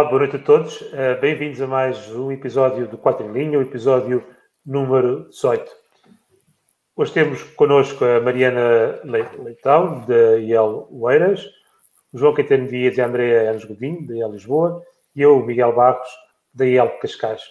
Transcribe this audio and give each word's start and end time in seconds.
Olá, 0.00 0.08
boa 0.08 0.20
noite 0.20 0.36
a 0.36 0.38
todos. 0.38 0.80
Uh, 0.80 1.20
Bem-vindos 1.20 1.60
a 1.60 1.66
mais 1.66 2.10
um 2.10 2.32
episódio 2.32 2.88
do 2.88 2.96
4 2.96 3.26
em 3.26 3.32
Linha, 3.32 3.58
o 3.58 3.62
episódio 3.62 4.24
número 4.64 5.28
18. 5.28 5.70
Hoje 6.96 7.12
temos 7.12 7.42
connosco 7.42 8.02
a 8.02 8.18
Mariana 8.18 8.98
Leitão, 9.04 10.00
da 10.06 10.38
IEL 10.38 10.88
Oeiras, 10.90 11.44
o 12.14 12.18
João 12.18 12.32
Caetano 12.32 12.66
Dias 12.66 12.96
e 12.96 13.02
a 13.02 13.06
Andréa 13.06 13.50
Anos 13.50 13.66
Godinho, 13.66 14.06
da 14.06 14.14
IEL 14.14 14.32
Lisboa, 14.32 14.82
e 15.14 15.20
eu, 15.20 15.38
Miguel 15.44 15.74
Barros, 15.74 16.08
da 16.54 16.64
IEL 16.64 16.98
Cascais. 16.98 17.42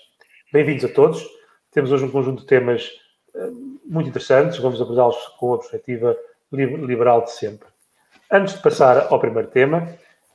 Bem-vindos 0.52 0.85
a 0.85 0.90
todos. 0.91 1.23
Temos 1.71 1.91
hoje 1.91 2.05
um 2.05 2.12
conjunto 2.12 2.41
de 2.41 2.48
temas 2.48 2.90
uh, 3.35 3.79
muito 3.85 4.09
interessantes, 4.09 4.57
vamos 4.57 4.81
abordá-los 4.81 5.20
com 5.40 5.54
a 5.54 5.59
perspectiva 5.59 6.18
liberal 6.52 7.26
de 7.26 7.31
sempre. 7.31 7.68
Antes 8.31 8.55
de 8.55 8.63
passar 8.63 9.05
ao 9.13 9.20
primeiro 9.20 9.49
tema, 9.49 9.88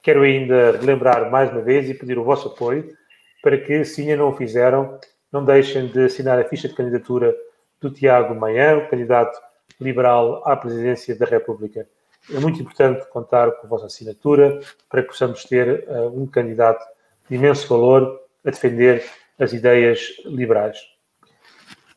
quero 0.04 0.20
ainda 0.20 0.78
lembrar 0.82 1.30
mais 1.30 1.50
uma 1.50 1.62
vez 1.62 1.88
e 1.88 1.94
pedir 1.94 2.18
o 2.18 2.24
vosso 2.24 2.48
apoio 2.48 2.94
para 3.42 3.56
que, 3.56 3.86
se 3.86 4.02
ainda 4.02 4.16
não 4.16 4.28
o 4.28 4.36
fizeram, 4.36 5.00
não 5.32 5.42
deixem 5.42 5.88
de 5.88 6.04
assinar 6.04 6.38
a 6.38 6.44
ficha 6.44 6.68
de 6.68 6.74
candidatura 6.74 7.34
do 7.80 7.90
Tiago 7.90 8.34
Manhã, 8.34 8.86
candidato 8.86 9.40
liberal 9.80 10.46
à 10.46 10.54
presidência 10.56 11.16
da 11.16 11.24
República. 11.24 11.88
É 12.30 12.38
muito 12.38 12.60
importante 12.60 13.06
contar 13.08 13.50
com 13.52 13.66
a 13.66 13.70
vossa 13.70 13.86
assinatura 13.86 14.60
para 14.90 15.02
que 15.02 15.08
possamos 15.08 15.44
ter 15.44 15.86
uh, 15.88 16.08
um 16.08 16.26
candidato 16.26 16.84
de 17.28 17.36
imenso 17.36 17.66
valor 17.66 18.20
a 18.44 18.50
defender 18.50 19.04
as 19.38 19.54
ideias 19.54 20.00
liberais. 20.26 20.78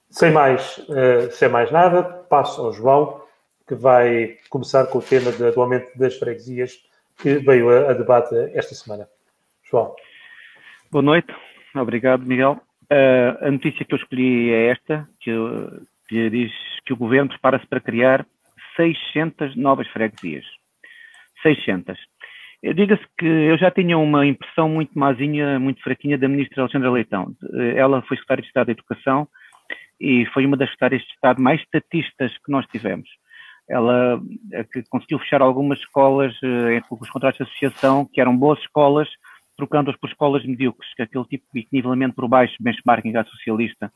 Sem 0.09 0.31
mais, 0.31 0.77
uh, 0.77 1.29
sem 1.31 1.49
mais 1.49 1.71
nada, 1.71 2.03
passo 2.03 2.61
ao 2.61 2.71
João, 2.71 3.21
que 3.67 3.75
vai 3.75 4.37
começar 4.49 4.85
com 4.87 4.99
o 4.99 5.01
tema 5.01 5.29
do 5.31 5.61
aumento 5.61 5.97
das 5.97 6.15
freguesias 6.15 6.86
que 7.17 7.39
veio 7.39 7.69
a, 7.69 7.91
a 7.91 7.93
debate 7.93 8.35
esta 8.53 8.75
semana. 8.75 9.07
João. 9.69 9.93
Boa 10.91 11.01
noite, 11.01 11.33
obrigado, 11.75 12.25
Miguel. 12.25 12.61
Uh, 12.91 13.45
a 13.45 13.51
notícia 13.51 13.83
que 13.83 13.93
eu 13.93 13.97
escolhi 13.97 14.51
é 14.51 14.67
esta, 14.67 15.07
que, 15.19 15.31
que 16.07 16.29
diz 16.29 16.51
que 16.85 16.93
o 16.93 16.97
governo 16.97 17.29
prepara-se 17.29 17.67
para 17.67 17.81
criar 17.81 18.25
600 18.77 19.55
novas 19.57 19.87
freguesias. 19.89 20.45
600. 21.41 21.97
Diga-se 22.75 23.03
que 23.17 23.25
eu 23.25 23.57
já 23.57 23.69
tinha 23.69 23.97
uma 23.97 24.25
impressão 24.25 24.67
muito 24.69 24.97
mazinha, 24.97 25.59
muito 25.59 25.81
fraquinha 25.83 26.17
da 26.17 26.27
ministra 26.27 26.63
Alexandra 26.63 26.89
Leitão. 26.89 27.35
Ela 27.75 28.01
foi 28.01 28.17
secretária 28.17 28.41
de 28.41 28.47
Estado 28.47 28.65
da 28.67 28.71
Educação 28.71 29.27
e 29.99 30.25
foi 30.27 30.45
uma 30.45 30.57
das 30.57 30.69
secretárias 30.69 31.03
de 31.03 31.13
Estado 31.13 31.41
mais 31.41 31.61
estatistas 31.61 32.31
que 32.37 32.51
nós 32.51 32.65
tivemos 32.67 33.07
ela 33.69 34.21
que 34.71 34.83
conseguiu 34.89 35.19
fechar 35.19 35.41
algumas 35.41 35.79
escolas 35.79 36.33
eh, 36.43 36.81
com 36.87 36.97
os 37.01 37.09
contratos 37.09 37.37
de 37.37 37.43
associação, 37.43 38.05
que 38.05 38.21
eram 38.21 38.35
boas 38.35 38.59
escolas, 38.59 39.09
trocando-as 39.57 39.97
por 39.97 40.09
escolas 40.09 40.45
medíocres, 40.45 40.93
que 40.93 41.01
é 41.01 41.05
aquele 41.05 41.25
tipo 41.25 41.45
de 41.53 41.67
nivelamento 41.71 42.15
por 42.15 42.27
baixo, 42.27 42.55
benchmarking 42.59 43.15
à 43.17 43.25
socialista, 43.25 43.91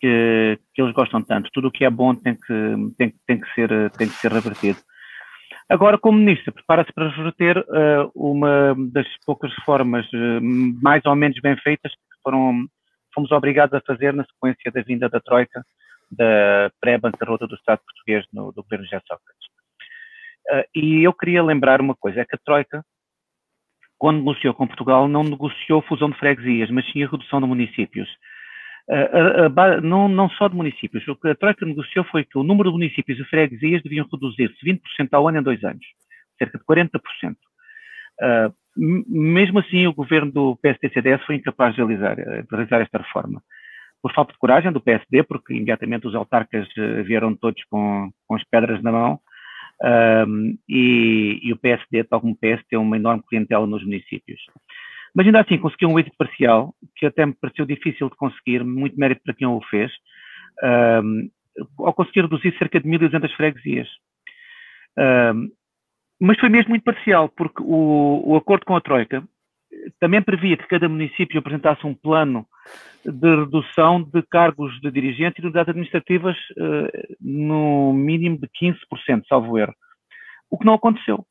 que, 0.00 0.58
que 0.72 0.82
eles 0.82 0.94
gostam 0.94 1.22
tanto. 1.22 1.50
Tudo 1.52 1.68
o 1.68 1.70
que 1.70 1.84
é 1.84 1.90
bom 1.90 2.14
tem 2.14 2.34
que, 2.34 2.76
tem, 2.96 3.14
tem 3.26 3.40
que, 3.40 3.54
ser, 3.54 3.90
tem 3.92 4.08
que 4.08 4.14
ser 4.14 4.32
revertido. 4.32 4.78
Agora, 5.68 5.98
como 5.98 6.18
ministra, 6.18 6.52
prepara-se 6.52 6.92
para 6.92 7.10
reverter 7.10 7.58
uh, 7.58 8.10
uma 8.14 8.74
das 8.92 9.06
poucas 9.24 9.52
reformas 9.54 10.04
uh, 10.12 10.40
mais 10.82 11.04
ou 11.04 11.14
menos 11.14 11.38
bem 11.40 11.56
feitas 11.56 11.92
que 11.92 12.22
foram, 12.22 12.66
fomos 13.14 13.30
obrigados 13.30 13.74
a 13.74 13.80
fazer 13.80 14.12
na 14.12 14.24
sequência 14.24 14.70
da 14.72 14.82
vinda 14.82 15.08
da 15.08 15.20
Troika 15.20 15.64
da 16.10 16.70
pré-bancarrota 16.80 17.46
do 17.46 17.54
Estado 17.54 17.80
português 17.84 18.26
no, 18.32 18.52
do 18.52 18.62
governo 18.62 18.84
José 18.84 19.00
Sócrates. 19.06 19.46
Uh, 20.50 20.64
e 20.74 21.04
eu 21.04 21.12
queria 21.12 21.42
lembrar 21.42 21.80
uma 21.80 21.94
coisa, 21.94 22.20
é 22.20 22.24
que 22.24 22.34
a 22.34 22.38
Troika, 22.44 22.84
quando 23.96 24.18
negociou 24.18 24.54
com 24.54 24.66
Portugal, 24.66 25.06
não 25.06 25.22
negociou 25.22 25.82
fusão 25.82 26.10
de 26.10 26.18
freguesias, 26.18 26.70
mas 26.70 26.90
sim 26.90 27.04
a 27.04 27.08
redução 27.08 27.40
de 27.40 27.46
municípios. 27.46 28.08
Uh, 28.88 29.46
uh, 29.46 29.80
não, 29.82 30.08
não, 30.08 30.28
só 30.30 30.48
de 30.48 30.56
municípios. 30.56 31.06
O 31.06 31.14
que 31.14 31.28
a 31.28 31.34
Troika 31.34 31.64
negociou 31.64 32.04
foi 32.06 32.24
que 32.24 32.36
o 32.36 32.42
número 32.42 32.70
de 32.70 32.76
municípios 32.76 33.18
e 33.20 33.24
freguesias 33.24 33.82
deviam 33.82 34.08
reduzir-se 34.10 34.66
20% 34.66 34.80
ao 35.12 35.28
ano 35.28 35.38
em 35.38 35.42
dois 35.42 35.62
anos, 35.62 35.84
cerca 36.38 36.58
de 36.58 36.64
40%. 36.64 36.98
Uh, 38.22 38.52
mesmo 38.76 39.58
assim, 39.58 39.86
o 39.86 39.92
governo 39.92 40.32
do 40.32 40.56
PSD-CDS 40.56 41.24
foi 41.24 41.36
incapaz 41.36 41.74
de 41.74 41.82
realizar, 41.82 42.16
de 42.16 42.46
realizar 42.50 42.80
esta 42.80 42.98
reforma 42.98 43.42
por 44.02 44.12
falta 44.12 44.32
de 44.32 44.38
coragem 44.38 44.72
do 44.72 44.80
PSD, 44.80 45.22
porque 45.22 45.54
imediatamente 45.54 46.06
os 46.06 46.14
autarcas 46.14 46.66
eh, 46.76 47.02
vieram 47.02 47.34
todos 47.34 47.62
com, 47.64 48.10
com 48.26 48.34
as 48.34 48.44
pedras 48.44 48.82
na 48.82 48.92
mão, 48.92 49.20
um, 49.82 50.58
e, 50.68 51.40
e, 51.42 51.52
o 51.52 51.56
PSD, 51.56 52.04
tal 52.04 52.20
como 52.20 52.34
o 52.34 52.36
PS, 52.36 52.62
tem 52.68 52.78
uma 52.78 52.96
enorme 52.96 53.22
clientela 53.28 53.66
nos 53.66 53.82
municípios. 53.82 54.40
Mas 55.14 55.26
ainda 55.26 55.40
assim 55.40 55.58
conseguiu 55.58 55.88
um 55.88 55.98
êxito 55.98 56.16
parcial, 56.18 56.74
que 56.96 57.06
até 57.06 57.24
me 57.24 57.34
pareceu 57.34 57.64
difícil 57.64 58.08
de 58.10 58.16
conseguir, 58.16 58.62
muito 58.62 58.98
mérito 58.98 59.22
para 59.24 59.34
quem 59.34 59.46
o 59.46 59.60
fez, 59.70 59.90
um, 61.02 61.30
ao 61.78 61.94
conseguir 61.94 62.22
reduzir 62.22 62.56
cerca 62.58 62.78
de 62.78 62.88
1.200 62.88 63.34
freguesias. 63.34 63.88
Um, 64.98 65.50
mas 66.20 66.38
foi 66.38 66.50
mesmo 66.50 66.70
muito 66.70 66.84
parcial, 66.84 67.30
porque 67.30 67.62
o, 67.62 68.22
o 68.24 68.36
acordo 68.36 68.66
com 68.66 68.76
a 68.76 68.80
Troika 68.80 69.24
também 69.98 70.20
previa 70.20 70.56
que 70.56 70.68
cada 70.68 70.88
município 70.88 71.38
apresentasse 71.38 71.86
um 71.86 71.94
plano 71.94 72.46
de 73.04 73.36
redução 73.36 74.02
de 74.02 74.22
cargos 74.22 74.78
de 74.80 74.90
dirigente 74.90 75.38
e 75.38 75.40
de 75.40 75.46
unidades 75.46 75.70
administrativas 75.70 76.36
uh, 76.52 77.16
no 77.20 77.92
mínimo 77.92 78.38
de 78.38 78.48
15%, 78.48 79.24
salvo 79.28 79.58
erro. 79.58 79.74
O 80.50 80.58
que 80.58 80.66
não 80.66 80.74
aconteceu. 80.74 81.24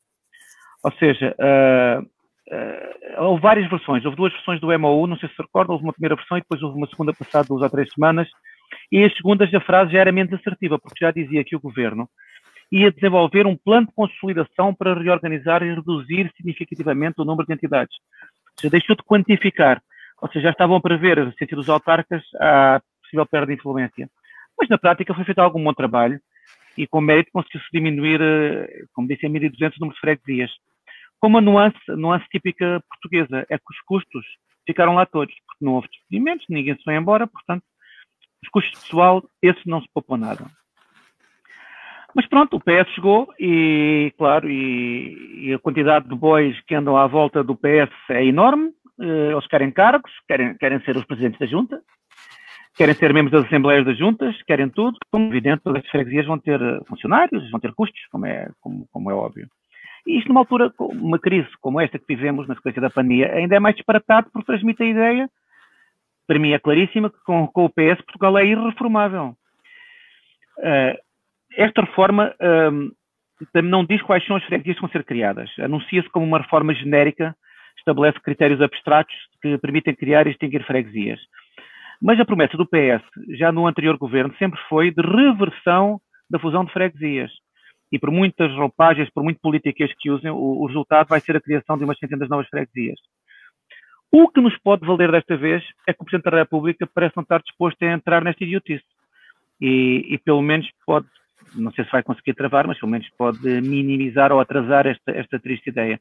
Ou 0.82 0.92
seja, 0.92 1.36
uh, 1.38 2.02
uh, 2.02 3.24
houve 3.24 3.42
várias 3.42 3.68
versões. 3.70 4.04
Houve 4.04 4.16
duas 4.16 4.32
versões 4.32 4.60
do 4.60 4.76
MOU, 4.78 5.06
não 5.06 5.16
sei 5.18 5.28
se 5.28 5.40
recorda, 5.40 5.72
houve 5.72 5.84
uma 5.84 5.92
primeira 5.92 6.16
versão 6.16 6.38
e 6.38 6.40
depois 6.40 6.62
houve 6.62 6.76
uma 6.76 6.88
segunda 6.88 7.12
passada 7.12 7.48
duas 7.48 7.62
ou 7.62 7.70
três 7.70 7.92
semanas. 7.92 8.28
E 8.90 9.04
as 9.04 9.14
segundas, 9.14 9.52
a 9.52 9.60
frase 9.60 9.92
já 9.92 10.00
era 10.00 10.12
menos 10.12 10.32
assertiva, 10.32 10.78
porque 10.78 11.04
já 11.04 11.10
dizia 11.10 11.44
que 11.44 11.56
o 11.56 11.60
governo 11.60 12.08
ia 12.72 12.90
desenvolver 12.90 13.46
um 13.46 13.56
plano 13.56 13.86
de 13.86 13.92
consolidação 13.92 14.72
para 14.72 14.94
reorganizar 14.94 15.62
e 15.62 15.74
reduzir 15.74 16.32
significativamente 16.36 17.20
o 17.20 17.24
número 17.24 17.46
de 17.46 17.54
entidades. 17.54 17.94
Ou 18.22 18.60
seja, 18.60 18.70
deixou 18.70 18.96
de 18.96 19.02
quantificar 19.02 19.82
ou 20.20 20.28
seja, 20.28 20.44
já 20.44 20.50
estavam 20.50 20.76
a 20.76 20.80
prever 20.80 21.18
a 21.18 21.32
sentido 21.32 21.56
dos 21.56 21.68
autarcas 21.68 22.22
a 22.40 22.80
possível 23.02 23.26
perda 23.26 23.48
de 23.48 23.54
influência. 23.54 24.08
Mas 24.58 24.68
na 24.68 24.78
prática 24.78 25.14
foi 25.14 25.24
feito 25.24 25.38
algum 25.38 25.62
bom 25.62 25.72
trabalho 25.72 26.20
e 26.76 26.86
com 26.86 27.00
mérito 27.00 27.30
conseguiu-se 27.32 27.66
diminuir, 27.72 28.20
eh, 28.20 28.84
como 28.92 29.08
disse, 29.08 29.26
a 29.26 29.30
1.200 29.30 29.76
o 29.76 29.80
número 29.80 29.94
de 29.94 30.00
freguesias. 30.00 30.50
Com 31.18 31.28
uma 31.28 31.40
nuance, 31.40 31.78
nuance 31.88 32.26
típica 32.30 32.82
portuguesa, 32.88 33.46
é 33.50 33.58
que 33.58 33.64
os 33.70 33.80
custos 33.86 34.24
ficaram 34.66 34.94
lá 34.94 35.04
todos, 35.04 35.34
porque 35.46 35.64
não 35.64 35.74
houve 35.74 35.88
despedimentos, 35.88 36.46
ninguém 36.48 36.76
se 36.76 36.82
foi 36.82 36.94
embora, 36.94 37.26
portanto, 37.26 37.62
os 38.42 38.48
custos 38.50 38.80
pessoal, 38.80 39.22
esses 39.42 39.64
não 39.66 39.80
se 39.80 39.88
poupou 39.92 40.16
nada. 40.16 40.46
Mas 42.14 42.26
pronto, 42.26 42.56
o 42.56 42.60
PS 42.60 42.90
chegou 42.94 43.32
e, 43.38 44.12
claro, 44.18 44.50
e, 44.50 45.46
e, 45.46 45.54
a 45.54 45.58
quantidade 45.58 46.08
de 46.08 46.14
bois 46.14 46.58
que 46.62 46.74
andam 46.74 46.96
à 46.96 47.06
volta 47.06 47.42
do 47.44 47.54
PS 47.54 47.92
é 48.10 48.24
enorme. 48.24 48.72
Eh, 49.00 49.32
eles 49.32 49.46
querem 49.46 49.70
cargos, 49.70 50.12
querem, 50.28 50.54
querem 50.58 50.80
ser 50.80 50.96
os 50.96 51.04
presidentes 51.06 51.38
da 51.38 51.46
junta, 51.46 51.80
querem 52.76 52.94
ser 52.94 53.14
membros 53.14 53.32
das 53.32 53.46
assembleias 53.46 53.84
das 53.86 53.96
juntas, 53.96 54.40
querem 54.42 54.68
tudo. 54.68 54.98
Como 55.10 55.28
evidente, 55.28 55.62
todas 55.62 55.82
as 55.82 55.90
freguesias 55.90 56.26
vão 56.26 56.38
ter 56.38 56.60
eh, 56.60 56.80
funcionários, 56.86 57.50
vão 57.50 57.58
ter 57.58 57.72
custos, 57.72 58.00
como 58.10 58.26
é, 58.26 58.50
como, 58.60 58.86
como 58.92 59.10
é 59.10 59.14
óbvio. 59.14 59.48
E 60.06 60.18
isto 60.18 60.28
numa 60.28 60.40
altura, 60.40 60.72
uma 60.78 61.18
crise 61.18 61.48
como 61.60 61.80
esta 61.80 61.98
que 61.98 62.04
vivemos 62.08 62.46
na 62.46 62.54
sequência 62.54 62.80
da 62.80 62.90
pandemia, 62.90 63.32
ainda 63.32 63.56
é 63.56 63.58
mais 63.58 63.74
disparatado 63.74 64.28
porque 64.32 64.46
transmite 64.46 64.82
a 64.82 64.86
ideia, 64.86 65.30
para 66.26 66.38
mim 66.38 66.52
é 66.52 66.58
claríssima, 66.58 67.10
que 67.10 67.18
com, 67.24 67.46
com 67.48 67.64
o 67.64 67.70
PS 67.70 68.02
Portugal 68.02 68.38
é 68.38 68.46
irreformável. 68.46 69.36
Uh, 70.58 70.96
esta 71.56 71.82
reforma 71.82 72.34
uh, 72.40 73.62
não 73.62 73.84
diz 73.84 74.00
quais 74.02 74.24
são 74.26 74.36
as 74.36 74.44
freguesias 74.44 74.76
que 74.76 74.82
vão 74.82 74.90
ser 74.90 75.04
criadas. 75.04 75.50
Anuncia-se 75.58 76.08
como 76.10 76.24
uma 76.24 76.38
reforma 76.38 76.74
genérica 76.74 77.34
estabelece 77.80 78.20
critérios 78.20 78.60
abstratos 78.60 79.14
que 79.42 79.58
permitem 79.58 79.94
criar 79.94 80.26
e 80.26 80.30
extinguir 80.30 80.64
freguesias. 80.64 81.20
Mas 82.00 82.18
a 82.18 82.24
promessa 82.24 82.56
do 82.56 82.66
PS, 82.66 83.02
já 83.36 83.52
no 83.52 83.66
anterior 83.66 83.98
governo, 83.98 84.34
sempre 84.38 84.58
foi 84.68 84.90
de 84.90 85.02
reversão 85.02 86.00
da 86.30 86.38
fusão 86.38 86.64
de 86.64 86.72
freguesias. 86.72 87.30
E 87.92 87.98
por 87.98 88.10
muitas 88.10 88.52
roupagens, 88.54 89.10
por 89.10 89.22
muito 89.22 89.40
políticas 89.40 89.92
que 89.98 90.10
usem, 90.10 90.30
o, 90.30 90.36
o 90.36 90.66
resultado 90.66 91.08
vai 91.08 91.20
ser 91.20 91.36
a 91.36 91.40
criação 91.40 91.76
de 91.76 91.84
umas 91.84 91.98
centenas 91.98 92.26
de 92.26 92.30
novas 92.30 92.48
freguesias. 92.48 92.98
O 94.12 94.28
que 94.28 94.40
nos 94.40 94.56
pode 94.58 94.86
valer 94.86 95.12
desta 95.12 95.36
vez 95.36 95.62
é 95.86 95.92
que 95.92 96.02
o 96.02 96.04
Presidente 96.04 96.30
da 96.30 96.38
República 96.38 96.88
parece 96.92 97.16
não 97.16 97.22
estar 97.22 97.40
disposto 97.42 97.82
a 97.82 97.92
entrar 97.92 98.24
nesta 98.24 98.42
idiotice. 98.42 98.84
E, 99.60 100.14
e, 100.14 100.18
pelo 100.18 100.42
menos 100.42 100.68
pode, 100.86 101.06
não 101.54 101.70
sei 101.72 101.84
se 101.84 101.92
vai 101.92 102.02
conseguir 102.02 102.34
travar, 102.34 102.66
mas 102.66 102.78
pelo 102.78 102.90
menos 102.90 103.08
pode 103.16 103.60
minimizar 103.60 104.32
ou 104.32 104.40
atrasar 104.40 104.86
esta, 104.86 105.12
esta 105.12 105.38
triste 105.38 105.68
ideia. 105.68 106.00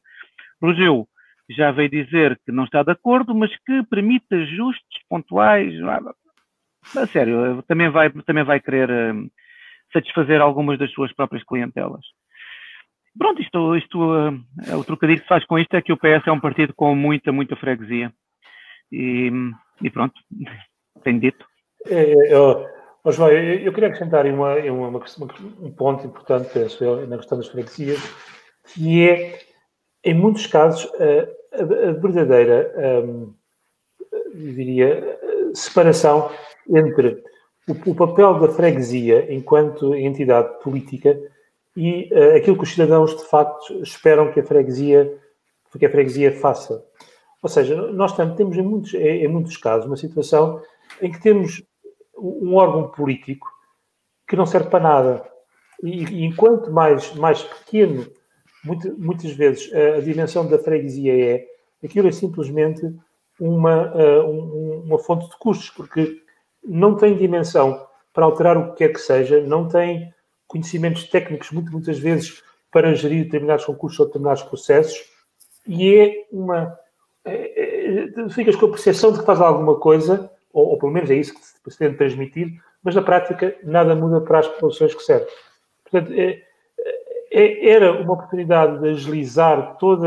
Rogeu, 0.62 1.08
já 1.50 1.72
veio 1.72 1.90
dizer 1.90 2.40
que 2.46 2.52
não 2.52 2.66
está 2.66 2.84
de 2.84 2.92
acordo, 2.92 3.34
mas 3.34 3.52
que 3.66 3.84
permite 3.90 4.34
ajustes 4.34 5.04
pontuais. 5.10 5.74
A 6.96 7.08
sério, 7.08 7.64
também 7.68 7.90
vai, 7.90 8.10
também 8.10 8.44
vai 8.44 8.60
querer 8.60 8.90
uh, 8.90 9.32
satisfazer 9.92 10.42
algumas 10.42 10.78
das 10.78 10.92
suas 10.92 11.12
próprias 11.14 11.44
clientelas. 11.44 12.06
pronto, 13.18 13.42
isto, 13.42 13.76
isto 13.76 14.00
uh, 14.00 14.78
o 14.78 14.84
trocadilho 14.84 15.20
que 15.20 15.26
se 15.26 15.30
faz 15.30 15.46
com 15.46 15.60
isto 15.60 15.74
é 15.76 15.82
que 15.82 15.92
o 15.92 15.98
PS 15.98 16.28
é 16.28 16.32
um 16.32 16.40
partido 16.40 16.74
com 16.74 16.96
muita, 16.96 17.32
muita 17.32 17.56
freguesia. 17.56 18.14
E, 18.92 19.32
e 19.82 19.90
pronto, 19.90 20.14
tenho 21.04 21.20
dito. 21.20 21.46
É, 21.88 22.12
é 22.12 22.34
eu, 22.34 22.66
João, 23.12 23.30
eu, 23.30 23.60
eu, 23.60 23.74
queria 23.74 23.90
acrescentar 23.90 24.26
uma, 24.26 24.56
uma, 24.56 25.04
um 25.62 25.72
ponto 25.72 26.06
importante, 26.06 26.50
penso 26.54 26.84
eu, 26.84 27.08
na 27.08 27.18
questão 27.18 27.38
das 27.38 27.48
freguesias, 27.48 28.00
que 28.74 29.10
é, 29.10 29.40
em 30.04 30.14
muitos 30.14 30.48
casos, 30.48 30.86
a, 30.96 31.39
a, 31.54 31.92
verdadeira, 31.94 32.74
um, 33.06 33.34
diria, 34.34 35.20
separação 35.54 36.32
entre 36.70 37.24
o, 37.68 37.92
o, 37.92 37.96
papel 37.96 38.40
da 38.40 38.50
freguesia 38.50 39.32
enquanto 39.34 39.96
entidade 39.96 40.60
política 40.62 41.20
e 41.76 42.10
uh, 42.12 42.38
aquilo 42.38 42.58
que 42.58 42.64
os 42.64 42.72
cidadãos 42.72 43.16
de 43.16 43.26
facto 43.26 43.82
esperam 43.82 44.32
que 44.32 44.40
a 44.40 44.44
freguesia, 44.44 45.18
que 45.78 45.86
a 45.86 45.90
freguesia 45.90 46.32
faça. 46.32 46.84
Ou 47.42 47.50
seja, 47.50 47.76
nós 47.92 48.16
temos 48.36 48.58
em 48.58 48.62
muitos, 48.62 48.94
em 48.94 49.28
muitos 49.28 49.56
casos 49.58 49.86
uma 49.86 49.96
situação 49.96 50.62
em 51.02 51.12
que 51.12 51.22
temos 51.22 51.64
um 52.18 52.56
órgão 52.56 52.90
político 52.90 53.48
que 54.28 54.36
não 54.36 54.46
serve 54.46 54.70
para 54.70 54.80
nada. 54.84 55.32
E, 55.82 56.04
e 56.04 56.26
enquanto 56.26 56.72
mais, 56.72 57.14
mais 57.16 57.42
pequeno, 57.42 58.06
muito, 58.64 58.94
muitas 58.98 59.32
vezes, 59.32 59.72
a, 59.74 60.02
dimensão 60.02 60.48
da 60.48 60.58
freguesia 60.60 61.36
é, 61.36 61.46
aquilo 61.84 62.08
é 62.08 62.12
simplesmente 62.12 62.82
uma, 63.40 63.94
uma 64.24 65.00
fonte 65.00 65.30
de 65.30 65.38
custos, 65.38 65.70
porque 65.70 66.22
não 66.64 66.96
tem 66.96 67.16
dimensão 67.16 67.88
para 68.14 68.26
alterar 68.26 68.58
o 68.58 68.72
que 68.72 68.80
quer 68.80 68.94
que 68.94 69.00
seja, 69.00 69.42
não 69.42 69.68
tem 69.68 70.14
conhecimentos 70.48 71.06
técnicos, 71.06 71.52
muito, 71.52 71.72
muitas 71.72 71.98
vezes, 72.00 72.44
para 72.72 72.94
gerir 72.94 73.24
determinados 73.24 73.66
concursos 73.66 74.00
ou 74.00 74.06
determinados 74.08 74.44
processos, 74.44 75.00
e 75.68 75.96
é 75.96 76.28
uma. 76.32 76.78
É, 77.24 78.08
é, 78.26 78.30
ficas 78.30 78.56
com 78.56 78.66
a 78.66 78.70
percepção 78.70 79.12
de 79.12 79.20
que 79.20 79.26
faz 79.26 79.40
alguma 79.40 79.80
coisa, 79.80 80.30
ou, 80.52 80.70
ou 80.70 80.78
pelo 80.80 80.92
menos 80.92 81.10
é 81.12 81.16
isso 81.16 81.34
que 81.34 81.72
se 81.72 81.78
tenta 81.78 81.98
transmitir, 81.98 82.60
mas 82.84 82.96
na 82.96 83.02
prática 83.02 83.56
nada 83.64 83.96
muda 83.96 84.22
para 84.22 84.40
as 84.40 84.48
populações 84.48 84.96
que 84.96 85.04
servem. 85.04 85.28
Portanto, 85.84 86.12
é, 86.14 86.22
é, 86.24 86.44
era 87.32 88.02
uma 88.02 88.14
oportunidade 88.14 88.80
de 88.80 88.90
agilizar 88.90 89.78
todo 89.78 90.06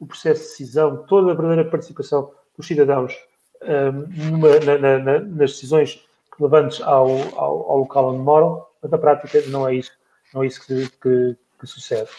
o 0.00 0.06
processo 0.06 0.42
de 0.42 0.48
decisão, 0.48 1.04
toda 1.06 1.32
a 1.32 1.34
verdadeira 1.34 1.70
participação 1.70 2.32
dos 2.56 2.66
cidadãos 2.66 3.14
um, 3.62 4.30
numa, 4.30 4.58
na, 4.60 4.98
na, 4.98 5.20
nas 5.20 5.52
decisões 5.52 6.04
relevantes 6.36 6.80
ao, 6.82 7.08
ao, 7.36 7.70
ao, 7.70 7.78
local 7.78 8.08
onde 8.08 8.18
moram, 8.18 8.66
mas 8.80 8.90
na 8.90 8.98
prática 8.98 9.40
não 9.48 9.68
é 9.68 9.74
isso, 9.76 9.92
não 10.34 10.42
é 10.42 10.46
isso 10.46 10.66
que, 10.66 10.88
que, 11.00 11.36
que 11.60 11.66
sucede. 11.66 12.10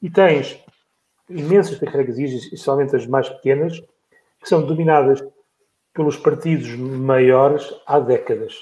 E 0.00 0.08
tens 0.08 0.62
imensas 1.28 1.78
freguesias, 1.78 2.32
especialmente 2.32 2.94
as 2.94 3.06
mais 3.06 3.28
pequenas, 3.28 3.80
que 4.40 4.48
são 4.48 4.64
dominadas 4.64 5.22
pelos 5.92 6.16
partidos 6.16 6.68
maiores 6.76 7.74
há 7.86 7.98
décadas. 7.98 8.54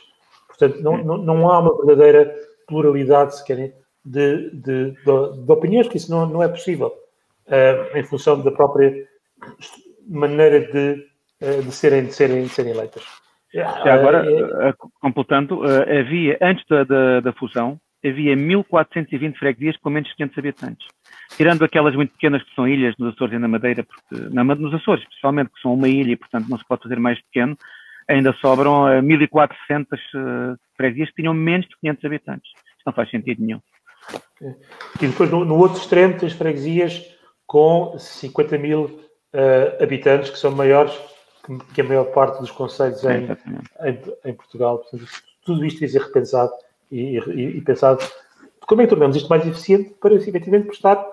Portanto, 0.48 0.80
não, 0.80 0.96
não, 0.96 1.18
não 1.18 1.50
há 1.50 1.58
uma 1.58 1.76
verdadeira 1.76 2.34
pluralidade, 2.66 3.36
se 3.36 3.44
querem, 3.44 3.74
de, 4.06 4.50
de, 4.50 4.90
de, 4.92 5.44
de 5.44 5.52
opiniões, 5.52 5.88
que 5.88 5.96
isso 5.96 6.10
não, 6.10 6.26
não 6.26 6.42
é 6.42 6.48
possível, 6.48 6.92
uh, 7.48 7.98
em 7.98 8.04
função 8.04 8.40
da 8.40 8.52
própria 8.52 9.04
maneira 10.08 10.60
de, 10.60 11.04
uh, 11.42 11.62
de, 11.62 11.72
serem, 11.72 12.06
de, 12.06 12.12
serem, 12.12 12.44
de 12.44 12.48
serem 12.48 12.72
eleitas. 12.72 13.02
Já 13.52 13.94
agora, 13.94 14.22
uh, 14.22 14.90
completando, 15.00 15.62
havia, 15.64 16.38
antes 16.40 16.64
da, 16.68 16.84
da, 16.84 17.20
da 17.20 17.32
fusão, 17.32 17.80
havia 18.04 18.36
1420 18.36 19.36
freguesias 19.36 19.76
com 19.78 19.90
menos 19.90 20.08
de 20.10 20.16
500 20.16 20.38
habitantes. 20.38 20.86
Tirando 21.36 21.64
aquelas 21.64 21.96
muito 21.96 22.12
pequenas 22.12 22.42
que 22.44 22.54
são 22.54 22.68
ilhas 22.68 22.94
nos 22.98 23.14
Açores 23.14 23.34
e 23.34 23.38
na 23.38 23.48
Madeira, 23.48 23.84
porque, 23.84 24.24
na, 24.32 24.44
nos 24.44 24.72
Açores, 24.74 25.02
especialmente, 25.02 25.50
que 25.52 25.60
são 25.60 25.74
uma 25.74 25.88
ilha 25.88 26.12
e, 26.12 26.16
portanto, 26.16 26.48
não 26.48 26.58
se 26.58 26.64
pode 26.66 26.82
fazer 26.82 27.00
mais 27.00 27.20
pequeno, 27.22 27.56
ainda 28.08 28.32
sobram 28.34 29.02
1400 29.02 29.98
freguesias 30.76 31.08
que 31.08 31.22
tinham 31.22 31.34
menos 31.34 31.66
de 31.66 31.76
500 31.80 32.04
habitantes. 32.04 32.50
Isto 32.50 32.86
não 32.86 32.92
faz 32.92 33.10
sentido 33.10 33.42
nenhum. 33.42 33.60
E 35.00 35.06
depois, 35.06 35.30
no, 35.30 35.44
no 35.44 35.58
outro 35.58 35.78
extremo, 35.78 36.18
tens 36.18 36.32
freguesias 36.32 37.14
com 37.46 37.96
50 37.98 38.58
mil 38.58 38.84
uh, 38.84 39.82
habitantes, 39.82 40.30
que 40.30 40.38
são 40.38 40.50
maiores 40.50 40.92
que, 41.44 41.74
que, 41.74 41.80
a 41.80 41.84
maior 41.84 42.04
parte 42.06 42.40
dos 42.40 42.50
conselhos 42.50 43.02
em, 43.04 43.28
em, 43.82 44.00
em, 44.24 44.34
Portugal. 44.34 44.78
Portanto, 44.78 45.06
tudo 45.44 45.64
isto 45.64 45.80
devia 45.80 46.00
ser 46.00 46.06
repensado 46.06 46.52
e, 46.90 47.18
e, 47.18 47.58
e, 47.58 47.60
pensado 47.60 48.04
como 48.66 48.82
é 48.82 48.84
que 48.84 48.90
tornamos 48.90 49.16
isto 49.16 49.28
mais 49.28 49.46
eficiente 49.46 49.94
para, 50.00 50.14
efetivamente, 50.14 50.66
prestar 50.66 51.04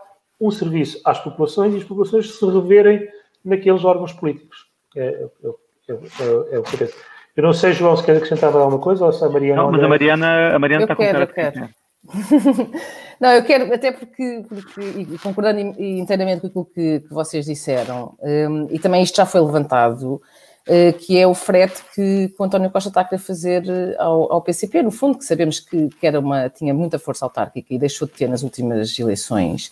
um 0.42 0.50
serviço 0.50 1.00
às 1.06 1.20
populações 1.20 1.74
e 1.74 1.78
as 1.78 1.84
populações 1.84 2.36
se 2.36 2.46
reverem 2.46 3.08
naqueles 3.46 3.86
órgãos 3.86 4.12
políticos. 4.12 4.68
É, 4.96 5.28
é, 5.44 5.48
é, 5.90 5.94
é, 5.94 6.56
é 6.56 6.60
o 6.60 6.64
que 6.64 6.76
eu 6.76 6.80
penso. 6.80 6.96
Eu 7.36 7.44
não 7.44 7.54
sei, 7.54 7.74
João, 7.74 7.98
se 7.98 8.04
quer 8.04 8.18
acrescentar 8.18 8.56
alguma 8.56 8.80
coisa 8.80 9.06
ou 9.06 9.12
se 9.12 9.24
a 9.24 9.30
Mariana... 9.30 9.64
Não, 9.64 9.72
mas 9.72 9.84
a 9.84 9.88
Mariana, 9.88 10.56
a 10.56 10.60
Mariana 10.60 10.84
está 10.84 10.96
quero, 10.96 11.28
com 11.28 11.34
cara 11.34 11.70
não, 13.20 13.32
eu 13.32 13.44
quero, 13.44 13.74
até 13.74 13.92
porque, 13.92 14.44
porque 14.48 14.82
e 14.82 15.18
concordando 15.20 15.60
inteiramente 15.60 16.42
com 16.42 16.48
aquilo 16.48 16.66
que, 16.66 17.00
que 17.02 17.14
vocês 17.14 17.46
disseram, 17.46 18.16
um, 18.22 18.68
e 18.70 18.78
também 18.80 19.04
isto 19.04 19.16
já 19.16 19.26
foi 19.26 19.40
levantado, 19.40 20.22
uh, 20.68 20.94
que 21.00 21.18
é 21.18 21.26
o 21.26 21.34
frete 21.34 21.82
que, 21.96 22.30
que 22.30 22.36
o 22.38 22.44
António 22.44 22.70
Costa 22.70 22.90
está 22.90 23.02
a 23.02 23.06
querer 23.06 23.22
fazer 23.22 23.64
eh, 23.70 23.96
ao, 23.98 24.34
ao, 24.34 24.42
PCP, 24.42 24.84
no 24.84 24.92
fundo, 24.92 25.18
que 25.18 25.26
sabemos 25.26 25.60
que, 25.60 25.90
que, 25.90 26.06
era 26.06 26.20
uma, 26.20 26.50
tinha 26.50 26.74
muita 26.74 27.00
força 27.00 27.26
autárquica 27.26 27.74
e 27.74 27.80
deixou 27.80 28.08
de 28.08 28.14
ter 28.14 28.28
nas 28.28 28.44
últimas 28.44 28.98
eleições, 29.00 29.72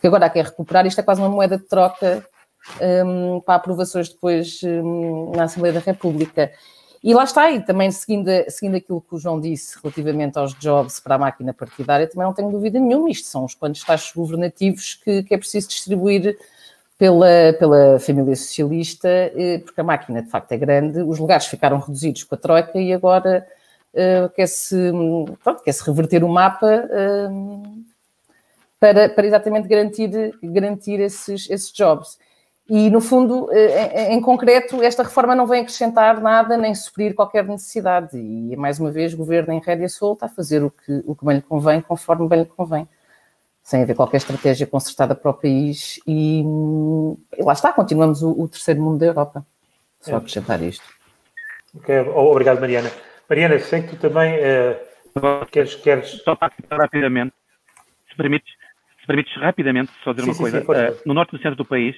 que 0.00 0.06
agora 0.06 0.28
quer 0.28 0.44
recuperar, 0.46 0.86
isto 0.86 1.00
é 1.00 1.02
quase 1.02 1.20
uma 1.20 1.30
moeda 1.30 1.56
de 1.56 1.64
troca 1.64 2.24
um, 3.06 3.40
para 3.40 3.54
aprovações 3.54 4.08
depois 4.10 4.60
um, 4.62 5.32
na 5.34 5.44
Assembleia 5.44 5.74
da 5.74 5.80
República. 5.80 6.52
E 7.02 7.14
lá 7.14 7.24
está, 7.24 7.50
e 7.50 7.60
também 7.60 7.90
seguindo, 7.90 8.30
seguindo 8.48 8.76
aquilo 8.76 9.00
que 9.00 9.14
o 9.14 9.18
João 9.18 9.40
disse 9.40 9.78
relativamente 9.82 10.38
aos 10.38 10.52
jobs 10.54 11.00
para 11.00 11.14
a 11.14 11.18
máquina 11.18 11.54
partidária, 11.54 12.06
também 12.06 12.26
não 12.26 12.34
tenho 12.34 12.50
dúvida 12.50 12.78
nenhuma, 12.78 13.08
isto 13.08 13.26
são 13.26 13.44
os 13.44 13.54
quantos 13.54 13.82
taxos 13.82 14.12
governativos 14.12 14.94
que, 15.02 15.22
que 15.22 15.34
é 15.34 15.38
preciso 15.38 15.68
distribuir 15.68 16.36
pela, 16.98 17.54
pela 17.58 17.98
família 17.98 18.36
socialista, 18.36 19.08
eh, 19.08 19.62
porque 19.64 19.80
a 19.80 19.84
máquina 19.84 20.20
de 20.20 20.28
facto 20.28 20.52
é 20.52 20.58
grande, 20.58 21.00
os 21.00 21.18
lugares 21.18 21.46
ficaram 21.46 21.78
reduzidos 21.78 22.24
com 22.24 22.34
a 22.34 22.38
Troika 22.38 22.78
e 22.78 22.92
agora 22.92 23.46
uh, 23.94 24.28
quer-se 24.34 24.76
quer 25.64 25.72
-se 25.72 25.82
reverter 25.82 26.22
o 26.22 26.28
mapa 26.28 26.66
uh, 26.66 27.84
para, 28.78 29.08
para 29.08 29.26
exatamente 29.26 29.66
garantir, 29.66 30.10
garantir 30.42 31.00
esses, 31.00 31.48
esses 31.48 31.72
jobs. 31.72 32.18
E, 32.70 32.88
no 32.88 33.00
fundo, 33.00 33.48
eh, 33.50 34.14
em, 34.14 34.20
concreto, 34.20 34.80
esta 34.80 35.02
reforma 35.02 35.34
não 35.34 35.44
vem 35.44 35.62
acrescentar 35.62 36.20
nada 36.20 36.56
nem 36.56 36.72
suprir 36.72 37.16
qualquer 37.16 37.44
necessidade. 37.44 38.16
E, 38.16 38.54
mais 38.54 38.78
uma 38.78 38.92
vez, 38.92 39.12
o 39.12 39.16
governo 39.16 39.52
em 39.52 39.58
rédea 39.58 39.88
solta 39.88 40.26
a 40.26 40.28
fazer 40.28 40.62
o 40.62 40.70
que, 40.70 41.02
o 41.04 41.16
que 41.16 41.24
bem 41.24 41.38
lhe 41.38 41.42
convém, 41.42 41.80
conforme 41.80 42.28
bem 42.28 42.38
lhe 42.38 42.44
convém, 42.44 42.88
sem 43.60 43.82
haver 43.82 43.96
qualquer 43.96 44.18
estratégia 44.18 44.68
concertada 44.68 45.16
para 45.16 45.32
o 45.32 45.34
país. 45.34 45.98
E, 46.06 46.44
e 47.36 47.42
lá 47.42 47.54
está, 47.54 47.72
continuamos 47.72 48.22
o, 48.22 48.40
o, 48.40 48.46
terceiro 48.46 48.80
mundo 48.80 49.00
da 49.00 49.06
Europa. 49.06 49.44
Só 49.98 50.12
é. 50.12 50.16
acrescentar 50.18 50.62
isto. 50.62 50.84
Okay. 51.74 51.98
Obrigado, 52.02 52.60
Mariana. 52.60 52.92
Mariana, 53.28 53.58
sei 53.58 53.82
que 53.82 53.96
tu 53.96 53.96
também 53.96 54.36
uh, 54.38 55.46
queres, 55.50 55.74
queres. 55.74 56.22
Só 56.22 56.36
para 56.36 56.52
rapidamente, 56.70 57.34
se 58.08 58.16
permites, 58.16 58.54
se 59.00 59.06
permites 59.08 59.36
rapidamente, 59.42 59.90
só 60.04 60.12
dizer 60.12 60.32
sim, 60.32 60.40
uma 60.40 60.50
sim, 60.50 60.64
coisa. 60.64 60.92
Sim, 60.92 60.98
uh, 60.98 61.02
no 61.04 61.14
norte 61.14 61.30
e 61.30 61.36
no 61.36 61.42
centro 61.42 61.56
do 61.56 61.64
país 61.64 61.96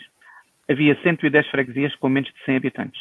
havia 0.69 1.01
110 1.03 1.47
freguesias 1.49 1.95
com 1.97 2.09
menos 2.09 2.31
de 2.33 2.45
100 2.45 2.57
habitantes. 2.57 3.01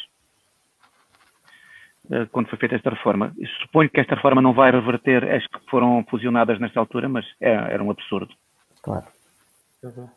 Eh, 2.10 2.26
quando 2.32 2.48
foi 2.48 2.58
feita 2.58 2.74
esta 2.74 2.90
reforma. 2.90 3.32
Eu 3.38 3.46
suponho 3.62 3.88
que 3.88 4.00
esta 4.00 4.14
reforma 4.14 4.42
não 4.42 4.52
vai 4.52 4.70
reverter 4.70 5.24
as 5.30 5.46
que 5.46 5.58
foram 5.70 6.04
fusionadas 6.10 6.58
nesta 6.58 6.80
altura, 6.80 7.08
mas 7.08 7.24
é, 7.40 7.52
era 7.52 7.82
um 7.82 7.90
absurdo. 7.90 8.34
Claro. 8.82 9.06
Uhum. 9.82 10.08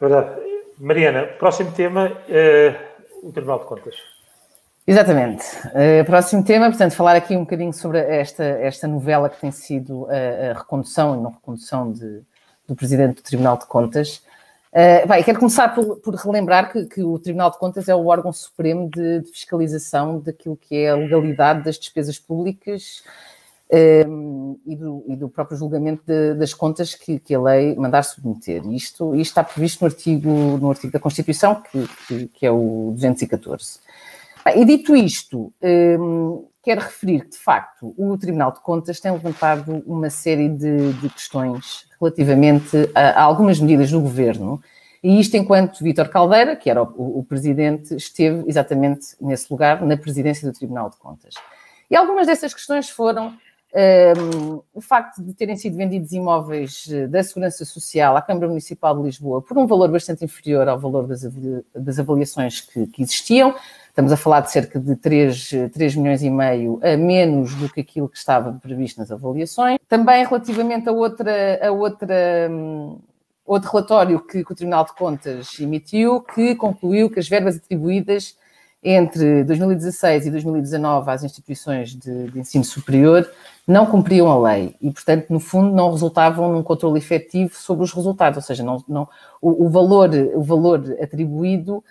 Verdade. 0.00 0.40
Mariana, 0.78 1.22
próximo 1.38 1.72
tema, 1.72 2.10
uh, 2.10 3.28
o 3.28 3.32
Tribunal 3.32 3.60
de 3.60 3.64
Contas. 3.64 3.94
Exatamente. 4.86 5.42
Uh, 5.68 6.04
próximo 6.04 6.44
tema, 6.44 6.68
portanto, 6.68 6.94
falar 6.94 7.16
aqui 7.16 7.34
um 7.34 7.40
bocadinho 7.40 7.72
sobre 7.72 7.98
esta, 7.98 8.44
esta 8.44 8.86
novela 8.86 9.30
que 9.30 9.40
tem 9.40 9.50
sido 9.50 10.06
a, 10.10 10.50
a 10.50 10.58
recondução 10.58 11.18
e 11.18 11.22
não 11.22 11.30
recondução 11.30 11.92
de, 11.92 12.22
do 12.68 12.76
Presidente 12.76 13.16
do 13.16 13.22
Tribunal 13.22 13.56
de 13.56 13.66
Contas. 13.66 14.22
Bem, 15.08 15.22
quero 15.22 15.38
começar 15.38 15.74
por, 15.74 15.96
por 16.00 16.14
relembrar 16.16 16.70
que, 16.70 16.84
que, 16.84 17.02
o 17.02 17.18
Tribunal 17.18 17.50
de 17.50 17.58
Contas 17.58 17.88
é 17.88 17.94
o 17.94 18.08
órgão 18.08 18.30
supremo 18.30 18.90
de, 18.90 19.20
de 19.20 19.30
fiscalização 19.30 20.20
daquilo 20.20 20.54
que 20.54 20.76
é 20.76 20.90
a 20.90 20.94
legalidade 20.94 21.64
das 21.64 21.78
despesas 21.78 22.18
públicas 22.18 23.02
uh, 23.70 24.60
e, 24.66 24.76
do, 24.76 25.04
e, 25.08 25.16
do, 25.16 25.30
próprio 25.30 25.56
julgamento 25.56 26.02
de, 26.06 26.34
das 26.34 26.52
contas 26.52 26.94
que, 26.94 27.18
que, 27.18 27.34
a 27.34 27.40
lei 27.40 27.74
mandar 27.74 28.02
submeter. 28.02 28.66
Isto, 28.66 29.14
isto 29.14 29.30
está 29.30 29.42
previsto 29.42 29.80
no 29.80 29.86
artigo, 29.86 30.30
no 30.58 30.68
artigo 30.68 30.92
da 30.92 31.00
Constituição, 31.00 31.62
que, 32.06 32.28
que 32.28 32.44
é 32.44 32.50
o 32.50 32.90
214. 32.92 33.80
Bem, 34.46 34.62
e 34.62 34.64
dito 34.64 34.94
isto, 34.94 35.52
um, 35.60 36.46
quero 36.62 36.80
referir 36.80 37.22
que, 37.22 37.30
de 37.30 37.36
facto, 37.36 37.92
o 37.98 38.16
Tribunal 38.16 38.52
de 38.52 38.60
Contas 38.60 39.00
tem 39.00 39.10
levantado 39.10 39.82
uma 39.84 40.08
série 40.08 40.48
de, 40.48 40.92
de 40.92 41.08
questões 41.08 41.88
relativamente 42.00 42.88
a, 42.94 43.20
a, 43.20 43.22
algumas 43.24 43.58
medidas 43.58 43.90
do 43.90 44.00
governo, 44.00 44.62
e 45.02 45.18
isto 45.18 45.36
enquanto 45.36 45.82
Vítor 45.82 46.08
Caldeira, 46.08 46.54
que 46.54 46.70
era 46.70 46.80
o, 46.80 47.18
o, 47.18 47.24
presidente, 47.24 47.96
esteve 47.96 48.44
exatamente 48.46 49.16
nesse 49.20 49.48
lugar, 49.50 49.84
na 49.84 49.96
presidência 49.96 50.48
do 50.48 50.56
Tribunal 50.56 50.90
de 50.90 50.96
Contas. 50.96 51.34
E 51.90 51.96
algumas 51.96 52.28
dessas 52.28 52.54
questões 52.54 52.88
foram 52.88 53.36
um, 53.76 54.62
o 54.72 54.80
facto 54.80 55.22
de 55.22 55.34
terem 55.34 55.56
sido 55.56 55.76
vendidos 55.76 56.12
imóveis 56.12 56.86
eh, 56.90 57.06
da 57.08 57.22
Segurança 57.22 57.64
Social 57.64 58.16
à 58.16 58.22
Câmara 58.22 58.48
Municipal 58.48 58.96
de 58.96 59.02
Lisboa 59.02 59.42
por 59.42 59.58
um 59.58 59.66
valor 59.66 59.90
bastante 59.90 60.24
inferior 60.24 60.68
ao 60.68 60.78
valor 60.78 61.06
das, 61.06 61.22
das 61.74 61.98
avaliações 61.98 62.60
que, 62.60 62.86
que 62.86 63.02
existiam, 63.02 63.54
Estamos 63.96 64.12
a 64.12 64.16
falar 64.18 64.40
de 64.40 64.50
cerca 64.50 64.78
de 64.78 64.94
3, 64.94 65.52
3 65.72 65.96
milhões 65.96 66.22
e 66.22 66.28
meio 66.28 66.78
a 66.82 66.98
menos 66.98 67.54
do 67.54 67.66
que 67.66 67.80
aquilo 67.80 68.10
que 68.10 68.18
estava 68.18 68.52
previsto 68.52 69.00
nas 69.00 69.10
avaliações. 69.10 69.78
Também 69.88 70.22
relativamente 70.22 70.86
a 70.86 70.92
outra, 70.92 71.66
a 71.66 71.72
outra 71.72 72.14
um, 72.50 72.98
outro 73.42 73.70
relatório 73.70 74.20
que, 74.20 74.44
que, 74.44 74.52
o 74.52 74.54
Tribunal 74.54 74.84
de 74.84 74.92
Contas 74.92 75.58
emitiu, 75.58 76.20
que 76.20 76.54
concluiu 76.56 77.08
que 77.08 77.18
as 77.18 77.26
verbas 77.26 77.56
atribuídas 77.56 78.36
entre 78.84 79.42
2016 79.44 80.26
e 80.26 80.30
2019 80.30 81.10
às 81.10 81.24
instituições 81.24 81.96
de, 81.96 82.30
de, 82.30 82.38
ensino 82.38 82.64
superior 82.64 83.26
não 83.66 83.86
cumpriam 83.86 84.30
a 84.30 84.38
lei 84.38 84.76
e, 84.78 84.90
portanto, 84.90 85.30
no 85.30 85.40
fundo, 85.40 85.74
não 85.74 85.90
resultavam 85.90 86.52
num 86.52 86.62
controle 86.62 86.98
efetivo 86.98 87.54
sobre 87.54 87.82
os 87.82 87.94
resultados, 87.94 88.36
ou 88.36 88.42
seja, 88.42 88.62
não, 88.62 88.84
não, 88.86 89.08
o, 89.40 89.64
o, 89.64 89.70
valor, 89.70 90.10
o 90.34 90.42
valor 90.42 90.84
atribuído 91.00 91.82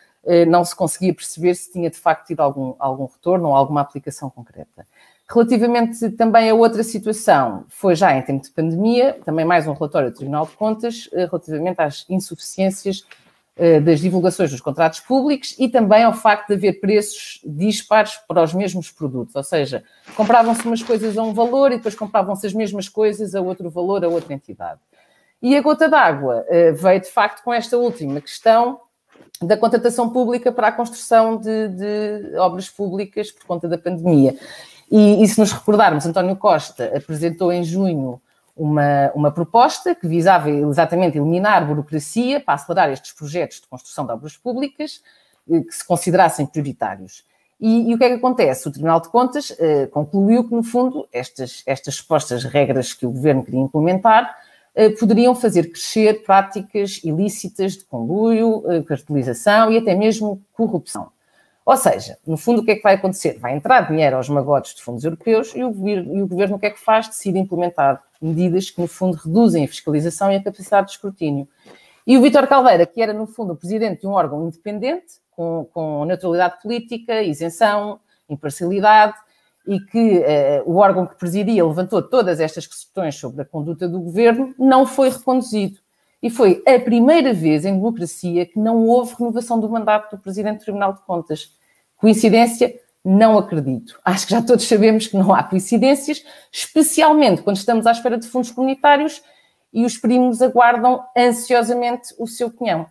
não 0.47 0.65
se 0.65 0.75
conseguia 0.75 1.13
perceber 1.13 1.53
se 1.55 1.71
tinha 1.71 1.89
de 1.89 1.97
facto 1.97 2.27
tido 2.27 2.39
algum, 2.39 2.73
algum 2.79 3.05
retorno 3.05 3.49
ou 3.49 3.55
alguma 3.55 3.81
aplicação 3.81 4.29
concreta. 4.29 4.85
Relativamente 5.27 6.11
também 6.11 6.51
a 6.51 6.53
outra 6.53 6.83
situação, 6.83 7.65
foi 7.67 7.95
já 7.95 8.15
em 8.15 8.21
tempo 8.21 8.43
de 8.43 8.51
pandemia, 8.51 9.19
também 9.25 9.43
mais 9.43 9.65
um 9.67 9.73
relatório 9.73 10.11
do 10.11 10.15
Tribunal 10.15 10.45
de 10.45 10.51
Contas, 10.51 11.09
eh, 11.13 11.25
relativamente 11.25 11.81
às 11.81 12.05
insuficiências 12.07 13.03
eh, 13.57 13.79
das 13.79 13.99
divulgações 13.99 14.51
dos 14.51 14.61
contratos 14.61 14.99
públicos 14.99 15.55
e 15.57 15.67
também 15.67 16.03
ao 16.03 16.13
facto 16.13 16.49
de 16.49 16.53
haver 16.53 16.79
preços 16.79 17.41
dispares 17.43 18.17
para 18.27 18.43
os 18.43 18.53
mesmos 18.53 18.91
produtos, 18.91 19.35
ou 19.35 19.41
seja, 19.41 19.83
compravam-se 20.15 20.63
umas 20.67 20.83
coisas 20.83 21.17
a 21.17 21.23
um 21.23 21.33
valor 21.33 21.71
e 21.71 21.77
depois 21.77 21.95
compravam-se 21.95 22.45
as 22.45 22.53
mesmas 22.53 22.87
coisas 22.87 23.33
a 23.33 23.41
outro 23.41 23.67
valor, 23.71 24.05
a 24.05 24.07
outra 24.07 24.31
entidade. 24.31 24.79
E 25.41 25.57
a 25.57 25.61
gota 25.61 25.89
d'água 25.89 26.45
veio 26.73 27.01
de 27.01 27.09
facto 27.09 27.43
com 27.43 27.53
esta 27.53 27.77
última 27.77 28.21
questão, 28.21 28.79
da 29.41 29.57
contratação 29.57 30.09
pública 30.09 30.51
para 30.51 30.67
a 30.67 30.71
construção 30.71 31.37
de, 31.37 31.67
de, 31.69 32.37
obras 32.37 32.69
públicas 32.69 33.31
por 33.31 33.45
conta 33.45 33.67
da 33.67 33.77
pandemia. 33.77 34.35
E, 34.91 35.23
e, 35.23 35.27
se 35.27 35.39
nos 35.39 35.51
recordarmos, 35.51 36.05
António 36.05 36.35
Costa 36.35 36.91
apresentou 36.95 37.51
em 37.51 37.63
junho 37.63 38.21
uma, 38.55 39.11
uma 39.13 39.31
proposta 39.31 39.93
que 39.93 40.07
visava 40.07 40.49
exatamente 40.49 41.17
eliminar 41.17 41.67
burocracia 41.67 42.39
para 42.39 42.53
acelerar 42.53 42.89
estes 42.91 43.11
projetos 43.11 43.61
de 43.61 43.67
construção 43.67 44.05
de 44.05 44.11
obras 44.11 44.37
públicas 44.37 45.01
eh, 45.49 45.61
que 45.61 45.73
se 45.73 45.85
considerassem 45.85 46.45
prioritários. 46.45 47.25
E, 47.59 47.89
e 47.89 47.95
o 47.95 47.97
que 47.97 48.03
é 48.03 48.09
que 48.09 48.15
acontece? 48.15 48.67
O 48.67 48.71
Tribunal 48.71 49.01
de 49.01 49.09
Contas 49.09 49.55
eh, 49.59 49.87
concluiu 49.87 50.47
que, 50.47 50.53
no 50.53 50.63
fundo, 50.63 51.07
estas, 51.11 51.63
estas 51.65 51.95
supostas 51.95 52.43
regras 52.43 52.93
que 52.93 53.05
o 53.05 53.11
governo 53.11 53.43
queria 53.43 53.61
implementar 53.61 54.35
poderiam 54.99 55.33
fazer 55.33 55.71
crescer 55.71 56.23
práticas 56.23 57.01
ilícitas 57.03 57.73
de 57.73 57.85
conluio, 57.85 58.63
eh, 58.69 58.81
cartelização 58.81 59.71
e 59.71 59.77
até 59.77 59.95
mesmo 59.95 60.41
corrupção. 60.51 61.09
Ou 61.65 61.77
seja, 61.77 62.17
no 62.27 62.37
fundo, 62.37 62.61
o 62.61 62.65
que 62.65 62.71
é 62.71 62.75
que 62.75 62.83
vai 62.83 62.93
acontecer? 62.93 63.39
Vai 63.39 63.55
entrar 63.55 63.89
dinheiro 63.89 64.17
aos 64.17 64.29
magotes 64.29 64.75
de 64.75 64.83
fundos 64.83 65.03
europeus 65.03 65.53
e 65.55 65.63
o, 65.63 65.87
e 65.87 66.21
o 66.21 66.27
governo 66.27 66.57
o 66.57 66.59
que 66.59 66.67
é 66.67 66.69
que 66.69 66.79
faz? 66.79 67.07
Decide 67.07 67.39
implementar 67.39 68.03
medidas 68.21 68.69
que, 68.69 68.79
no 68.79 68.87
fundo, 68.87 69.17
reduzem 69.17 69.63
a 69.63 69.67
fiscalização 69.67 70.31
e 70.31 70.35
a 70.35 70.43
capacidade 70.43 70.87
de 70.87 70.93
escrutínio. 70.93 71.47
E 72.05 72.17
o 72.17 72.21
Vítor 72.21 72.45
Caldeira, 72.45 72.85
que 72.85 73.01
era, 73.01 73.13
no 73.13 73.25
fundo, 73.25 73.53
o 73.53 73.55
presidente 73.55 74.01
de 74.01 74.07
um 74.07 74.11
órgão 74.11 74.45
independente, 74.45 75.15
com, 75.31 75.67
com 75.73 76.05
neutralidade 76.05 76.61
política, 76.61 77.23
isenção, 77.23 77.99
imparcialidade, 78.29 79.15
e 79.67 79.79
que 79.79 80.19
uh, 80.19 80.23
o 80.65 80.77
órgão 80.77 81.05
que 81.05 81.15
presidia 81.15 81.65
levantou 81.65 82.01
todas 82.01 82.39
estas 82.39 82.67
questões 82.67 83.15
sobre 83.15 83.41
a 83.41 83.45
conduta 83.45 83.87
do 83.87 83.99
governo, 83.99 84.53
não 84.57 84.85
foi 84.85 85.09
reconduzido. 85.09 85.79
E 86.21 86.29
foi 86.29 86.63
a 86.67 86.79
primeira 86.79 87.33
vez 87.33 87.65
em 87.65 87.73
democracia 87.73 88.45
que 88.45 88.59
não 88.59 88.87
houve 88.87 89.15
renovação 89.17 89.59
do 89.59 89.69
mandato 89.69 90.15
do 90.15 90.21
Presidente 90.21 90.59
do 90.59 90.63
Tribunal 90.63 90.93
de 90.93 91.01
Contas. 91.01 91.51
Coincidência? 91.97 92.79
Não 93.03 93.37
acredito. 93.37 93.99
Acho 94.03 94.25
que 94.25 94.31
já 94.31 94.41
todos 94.41 94.67
sabemos 94.67 95.05
que 95.07 95.15
não 95.15 95.33
há 95.33 95.43
coincidências, 95.43 96.23
especialmente 96.51 97.43
quando 97.43 97.57
estamos 97.57 97.85
à 97.85 97.91
espera 97.91 98.17
de 98.17 98.27
fundos 98.27 98.49
comunitários 98.49 99.21
e 99.71 99.85
os 99.85 99.97
primos 99.97 100.41
aguardam 100.41 101.03
ansiosamente 101.15 102.15
o 102.17 102.25
seu 102.25 102.49
cunhão. 102.49 102.87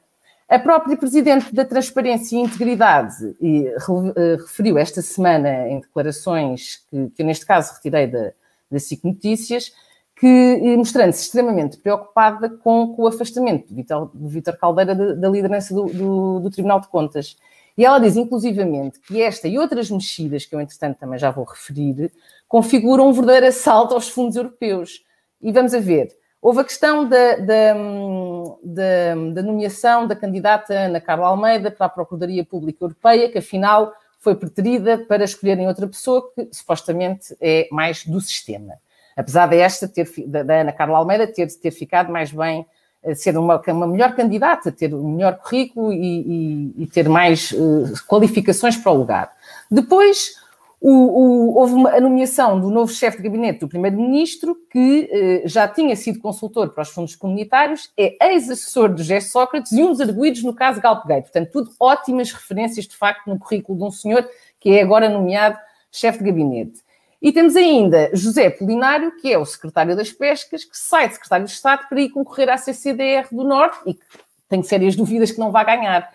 A 0.49 0.59
própria 0.59 0.97
Presidente 0.97 1.55
da 1.55 1.65
Transparência 1.65 2.37
e 2.37 2.41
Integridade 2.41 3.35
e, 3.41 3.67
uh, 3.89 4.37
referiu 4.43 4.77
esta 4.77 5.01
semana 5.01 5.69
em 5.69 5.81
declarações 5.81 6.85
que, 6.91 7.11
que 7.11 7.23
eu, 7.23 7.27
neste 7.27 7.47
caso, 7.47 7.73
retirei 7.75 8.07
da, 8.07 8.33
da 8.71 8.79
SIC 8.79 9.05
Notícias, 9.05 9.73
que 10.17 10.77
mostrando-se 10.77 11.23
extremamente 11.23 11.79
preocupada 11.79 12.49
com, 12.49 12.95
com, 12.95 13.03
o 13.03 13.07
afastamento 13.07 13.67
do 13.73 14.29
Vítor 14.29 14.57
Caldeira 14.57 14.95
da, 14.95 15.15
da 15.15 15.29
liderança 15.29 15.75
do, 15.75 15.87
do, 15.87 16.41
do, 16.41 16.51
Tribunal 16.51 16.81
de 16.81 16.89
Contas. 16.89 17.37
E 17.77 17.85
ela 17.85 17.99
diz, 17.99 18.15
inclusivamente, 18.15 19.01
que 19.01 19.21
esta 19.21 19.49
e 19.49 19.59
outras 19.59 19.91
mexidas, 19.91 20.47
que 20.47 20.55
eu, 20.55 20.61
entretanto, 20.61 20.99
também 20.99 21.19
já 21.19 21.31
vou 21.31 21.45
referir, 21.45 22.13
configuram 22.47 23.09
um 23.09 23.13
verdadeiro 23.13 23.49
assalto 23.49 23.95
aos 23.95 24.09
fundos 24.09 24.37
europeus. 24.37 25.05
E 25.43 25.51
vamos 25.51 25.75
a 25.75 25.81
ver. 25.81 26.09
Houve 26.41 26.61
a 26.61 26.65
questão 26.65 27.09
da, 27.09 27.37
da, 27.37 27.75
da, 28.63 29.15
da, 29.33 29.43
nomeação 29.43 30.07
da 30.07 30.17
candidata 30.17 30.73
Ana 30.73 31.01
Carla 31.01 31.29
Almeida 31.29 31.71
para 31.71 31.87
a 31.87 31.89
Procuradoria 31.89 32.45
Pública 32.45 32.85
Europeia, 32.85 33.31
que 33.31 33.39
afinal 33.39 33.93
foi 34.19 34.35
preterida 34.35 34.99
para 34.99 35.25
escolherem 35.25 35.69
outra 35.69 35.87
pessoa 35.87 36.31
que 36.35 36.49
supostamente 36.51 37.37
é 37.41 37.69
mais 37.71 38.05
do 38.05 38.21
sistema. 38.21 38.75
Apesar 39.17 39.47
de 39.47 39.57
esta 39.57 39.87
ter, 39.87 40.09
da, 40.27 40.61
Ana 40.61 40.73
Carla 40.73 40.99
Almeida 40.99 41.27
ter, 41.27 41.47
ter 41.47 41.71
ficado 41.71 42.11
mais 42.11 42.33
bem, 42.33 42.67
eh, 43.03 43.15
ser 43.15 43.37
uma, 43.37 43.63
uma 43.69 43.87
melhor 43.87 44.15
candidata, 44.15 44.73
ter 44.73 44.95
um 44.95 45.17
melhor 45.17 45.39
currículo 45.39 45.93
e, 45.93 46.73
e, 46.77 46.83
e 46.85 46.87
ter 46.87 47.09
mais 47.09 47.53
uh, 47.53 47.93
qualificações 48.09 48.77
para 48.77 48.91
o 48.91 48.97
lugar. 48.97 49.33
Depois, 49.71 50.37
o, 50.87 50.91
o, 50.91 51.57
houve 51.57 51.73
uma, 51.73 51.91
a 51.93 51.99
nomeação 51.99 52.61
do 52.61 52.69
novo 52.69 52.93
chefe 52.93 53.17
de 53.17 53.23
gabinete 53.23 53.61
do 53.61 53.69
Primeiro-Ministro, 53.69 54.55
que 54.71 55.09
eh, 55.11 55.43
já 55.47 55.67
tinha 55.67 55.97
sido 55.97 56.19
consultor 56.19 56.75
para 56.75 56.83
os 56.83 56.91
fundos 56.91 57.17
comunitários, 57.17 57.91
é 57.97 58.15
ex-assessor 58.33 58.91
do 58.91 58.99
José 58.99 59.19
Sócrates 59.21 59.73
e 59.73 59.83
um 59.83 59.93
dos 59.93 60.01
arguídos 60.03 60.43
no 60.43 60.55
caso 60.55 60.83
Galpegate. 60.83 61.31
Portanto, 61.31 61.51
tudo 61.51 61.71
ótimas 61.81 62.31
referências, 62.31 62.87
de 62.87 62.95
facto, 62.95 63.27
no 63.31 63.39
currículo 63.39 63.79
de 63.79 63.85
um 63.85 63.91
senhor 63.91 64.29
que 64.61 64.73
é 64.73 64.83
agora 64.83 65.09
nomeado 65.09 65.57
chefe 65.91 66.19
de 66.19 66.25
gabinete. 66.27 66.83
E 67.23 67.33
temos 67.33 67.57
ainda 67.57 68.11
José 68.13 68.51
Polinário, 68.51 69.17
que 69.17 69.33
é 69.33 69.39
o 69.39 69.47
secretário 69.47 69.97
das 69.97 70.13
Pescas, 70.13 70.67
que 70.67 70.77
sai 70.77 71.09
de 71.09 71.15
secretário 71.15 71.47
de 71.47 71.53
Estado 71.53 71.89
para 71.89 71.99
ir 71.99 72.11
concorrer 72.11 72.51
à 72.51 72.59
CCDR 72.59 73.27
do 73.33 73.43
Norte 73.43 73.79
e 73.87 73.95
que 73.95 74.05
tenho 74.51 74.63
sérias 74.63 74.95
dúvidas 74.95 75.31
que 75.31 75.39
não 75.39 75.51
vai 75.51 75.65
ganhar. 75.65 76.13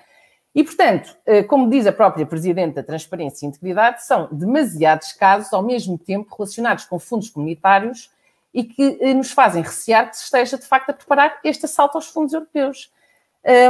E, 0.54 0.64
portanto, 0.64 1.16
eh, 1.26 1.44
como 1.44 1.70
diz 1.70 1.86
a 1.86 1.92
própria 1.92 2.26
Presidente 2.26 2.76
da 2.76 2.84
Transparência 2.84 3.46
e 3.46 3.50
Integridade, 3.50 4.04
são 4.04 4.28
demasiados 4.32 5.14
casos 5.14 5.54
ao 5.54 5.62
mesmo 5.62 5.98
tempo 5.98 6.36
relacionados 6.36 6.86
com 6.86 6.98
fundos 6.98 7.30
comunitários 7.30 8.12
e 8.54 8.64
que 8.64 8.98
eh, 9.00 9.14
nos 9.14 9.32
fazem 9.32 9.62
recear 9.62 10.10
que 10.10 10.18
se 10.18 10.24
esteja, 10.24 10.58
de 10.58 10.66
facto, 10.66 10.90
a 10.90 10.94
preparar 10.94 11.40
este 11.44 11.66
assalto 11.66 11.98
aos 11.98 12.08
fundos 12.08 12.34
europeus. 12.34 12.92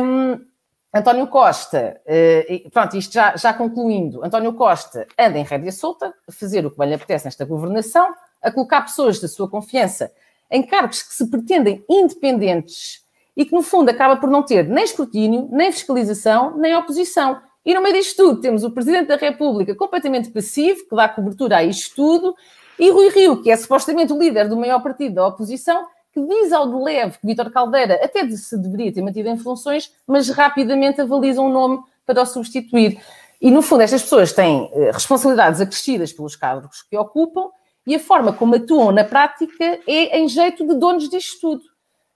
Um, 0.01 0.45
António 0.91 1.27
Costa, 1.27 2.01
uh, 2.03 2.69
pronto, 2.71 2.97
isto 2.97 3.13
já, 3.13 3.35
já, 3.37 3.53
concluindo, 3.53 4.25
António 4.25 4.53
Costa 4.53 5.05
anda 5.19 5.37
em 5.37 5.43
rédea 5.43 5.71
solta, 5.71 6.11
a 6.27 6.31
fazer 6.31 6.65
o 6.65 6.71
que 6.71 6.79
bem 6.79 6.87
lhe 6.87 6.95
apetece 6.95 7.25
nesta 7.25 7.45
governação, 7.45 8.11
a 8.41 8.51
colocar 8.51 8.81
pessoas 8.81 9.19
da 9.19 9.27
sua 9.27 9.47
confiança 9.47 10.11
em 10.49 10.63
cargos 10.63 11.03
que 11.03 11.13
se 11.13 11.29
pretendem 11.29 11.85
independentes 11.87 13.05
e 13.39 13.45
que, 13.45 13.53
no 13.53 13.61
fundo, 13.61 13.87
acaba 13.87 14.17
por 14.17 14.29
não 14.29 14.43
ter 14.43 14.67
nem 14.67 14.83
escrutínio, 14.83 15.47
nem 15.49 15.71
fiscalização, 15.71 16.57
nem 16.57 16.75
oposição. 16.75 17.39
E 17.65 17.73
no 17.73 17.81
meio 17.81 17.95
disto 17.95 18.17
tudo, 18.17 18.41
temos 18.41 18.65
o 18.65 18.71
Presidente 18.71 19.07
da 19.07 19.15
República 19.15 19.73
completamente 19.73 20.29
passivo, 20.29 20.81
que 20.89 20.93
dá 20.93 21.07
cobertura 21.07 21.55
a 21.55 21.63
isto 21.63 21.95
tudo, 21.95 22.35
e 22.77 22.89
Rui 22.89 23.07
Rio, 23.07 23.41
que 23.41 23.49
é 23.49 23.55
supostamente 23.55 24.11
o 24.11 24.19
líder 24.19 24.49
do 24.49 24.57
maior 24.57 24.83
partido 24.83 25.15
da 25.15 25.25
oposição, 25.25 25.85
que 26.11 26.21
diz 26.21 26.51
ao 26.51 26.67
de 26.67 26.83
leve 26.83 27.17
que 27.17 27.25
Vítor 27.25 27.49
Caldeira 27.49 27.97
até 28.03 28.29
se 28.29 28.57
deveria 28.57 28.91
ter 28.91 29.01
mantido 29.01 29.29
em 29.29 29.37
funções, 29.37 29.89
mas 30.05 30.27
rapidamente 30.27 30.99
avaliza 30.99 31.39
um 31.39 31.49
nome 31.49 31.79
para 32.05 32.21
o 32.21 32.25
substituir. 32.25 32.99
E, 33.39 33.49
no 33.49 33.61
fundo, 33.61 33.83
estas 33.83 34.01
pessoas 34.01 34.33
têm 34.33 34.69
eh, 34.73 34.91
responsabilidades 34.91 35.61
acrescidas 35.61 36.11
pelos 36.11 36.35
cargos 36.35 36.81
que 36.81 36.97
ocupam 36.97 37.47
e 37.87 37.95
a 37.95 37.99
forma 37.99 38.33
como 38.33 38.55
atuam 38.55 38.91
na 38.91 39.05
prática 39.05 39.79
é 39.87 40.19
em 40.19 40.27
jeito 40.27 40.67
de 40.67 40.75
donos 40.75 41.07
disto 41.07 41.39
tudo. 41.39 41.68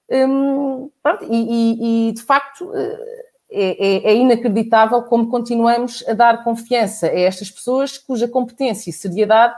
Hum, 0.10 0.90
pronto, 1.02 1.26
e, 1.30 1.30
e, 1.30 2.10
e, 2.10 2.12
de 2.12 2.22
facto 2.22 2.72
eh, 2.76 3.24
é, 3.50 4.12
é, 4.12 4.16
inacreditável 4.16 5.04
como 5.04 5.30
continuamos 5.30 6.04
a 6.08 6.14
dar 6.14 6.44
confiança 6.44 7.08
a 7.08 7.20
estas 7.20 7.50
pessoas 7.50 7.98
cuja 7.98 8.28
competência 8.28 8.90
e 8.90 8.94
seriedade 8.94 9.56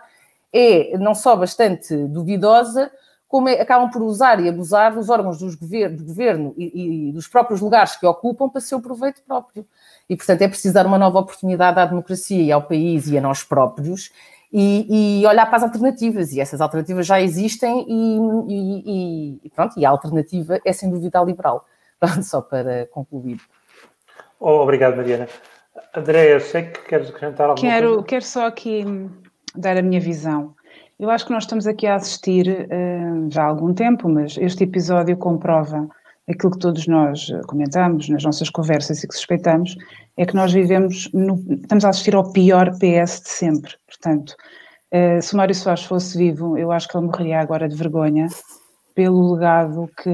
é 0.54 0.98
não 0.98 1.16
só 1.16 1.36
bastante 1.36 1.96
duvidosa, 2.08 2.92
como 3.28 3.50
é, 3.50 3.60
acabam 3.60 3.90
por 3.90 4.02
usar 4.02 4.40
e 4.40 4.48
abusar 4.48 4.94
dos 4.94 5.10
órgãos 5.10 5.40
dos 5.40 5.56
gover 5.56 5.90
do 5.94 6.06
governo 6.06 6.54
e, 6.58 7.10
e, 7.10 7.12
dos 7.12 7.28
próprios 7.28 7.60
lugares 7.60 7.96
que 7.98 8.06
ocupam 8.06 8.48
para 8.48 8.62
seu 8.62 8.80
proveito 8.80 9.22
próprio. 9.24 9.68
E, 10.10 10.16
portanto, 10.16 10.42
é 10.42 10.48
preciso 10.48 10.74
dar 10.74 10.86
uma 10.86 10.98
nova 10.98 11.20
oportunidade 11.20 11.80
à 11.80 11.86
democracia 11.86 12.42
e 12.42 12.52
ao 12.52 12.62
país 12.62 13.08
e 13.08 13.18
a 13.18 13.22
nós 13.22 13.44
próprios 13.44 14.12
e, 14.58 15.20
e 15.22 15.28
olhar 15.28 15.46
para 15.48 15.58
as 15.58 15.64
alternativas. 15.64 16.32
E 16.32 16.40
essas 16.40 16.62
alternativas 16.62 17.06
já 17.06 17.20
existem 17.20 17.86
e, 17.90 19.40
e, 19.44 19.50
pronto, 19.50 19.78
e 19.78 19.86
a 19.86 19.90
alternativa 19.90 20.62
é, 20.64 20.72
sem 20.72 20.90
dúvida, 20.90 21.20
a 21.20 21.24
liberal. 21.24 21.66
Pronto, 22.00 22.24
só 22.24 22.42
para 22.42 22.88
concluir. 22.88 23.40
Oh, 24.40 24.62
obrigado, 24.62 24.98
Mariana. 24.98 25.28
Andréia, 25.96 26.40
sei 26.42 26.64
que 26.64 26.82
queres 26.82 27.10
acrescentar 27.10 27.50
alguma 27.50 27.70
quero, 27.70 27.88
coisa. 27.88 28.04
Quero 28.04 28.26
só 28.26 28.48
aqui 28.48 28.86
dar 29.56 29.78
a 29.78 29.82
minha 29.82 30.00
visão. 30.00 30.54
Eu 31.00 31.10
acho 31.10 31.26
que 31.26 31.32
nós 31.32 31.44
estamos 31.44 31.66
aqui 31.68 31.88
a 31.88 31.96
assistir 31.96 32.48
uh, 32.48 33.32
já 33.32 33.44
há 33.44 33.48
algum 33.48 33.74
tempo, 33.74 34.10
mas 34.10 34.38
este 34.38 34.66
episódio 34.66 35.16
comprova 35.16 35.88
aquilo 36.28 36.52
que 36.52 36.60
todos 36.60 36.88
nós 36.88 37.28
comentamos 37.48 38.10
nas 38.10 38.24
nossas 38.24 38.50
conversas 38.50 39.04
e 39.04 39.08
que 39.08 39.16
suspeitamos, 39.16 39.76
é 40.18 40.26
que 40.26 40.36
nós 40.36 40.52
vivemos, 40.52 41.10
no, 41.14 41.44
estamos 41.62 41.86
a 41.86 41.90
assistir 41.90 42.16
ao 42.16 42.32
pior 42.32 42.72
PS 42.72 43.22
de 43.22 43.30
sempre. 43.30 43.74
Portanto, 43.88 44.36
uh, 44.94 45.22
se 45.22 45.34
o 45.34 45.38
Mário 45.38 45.54
Soares 45.54 45.84
fosse 45.84 46.18
vivo, 46.18 46.58
eu 46.58 46.72
acho 46.72 46.88
que 46.88 46.98
ele 46.98 47.06
morreria 47.06 47.40
agora 47.40 47.70
de 47.70 47.76
vergonha 47.76 48.28
pelo 48.96 49.34
legado 49.34 49.90
que, 50.02 50.10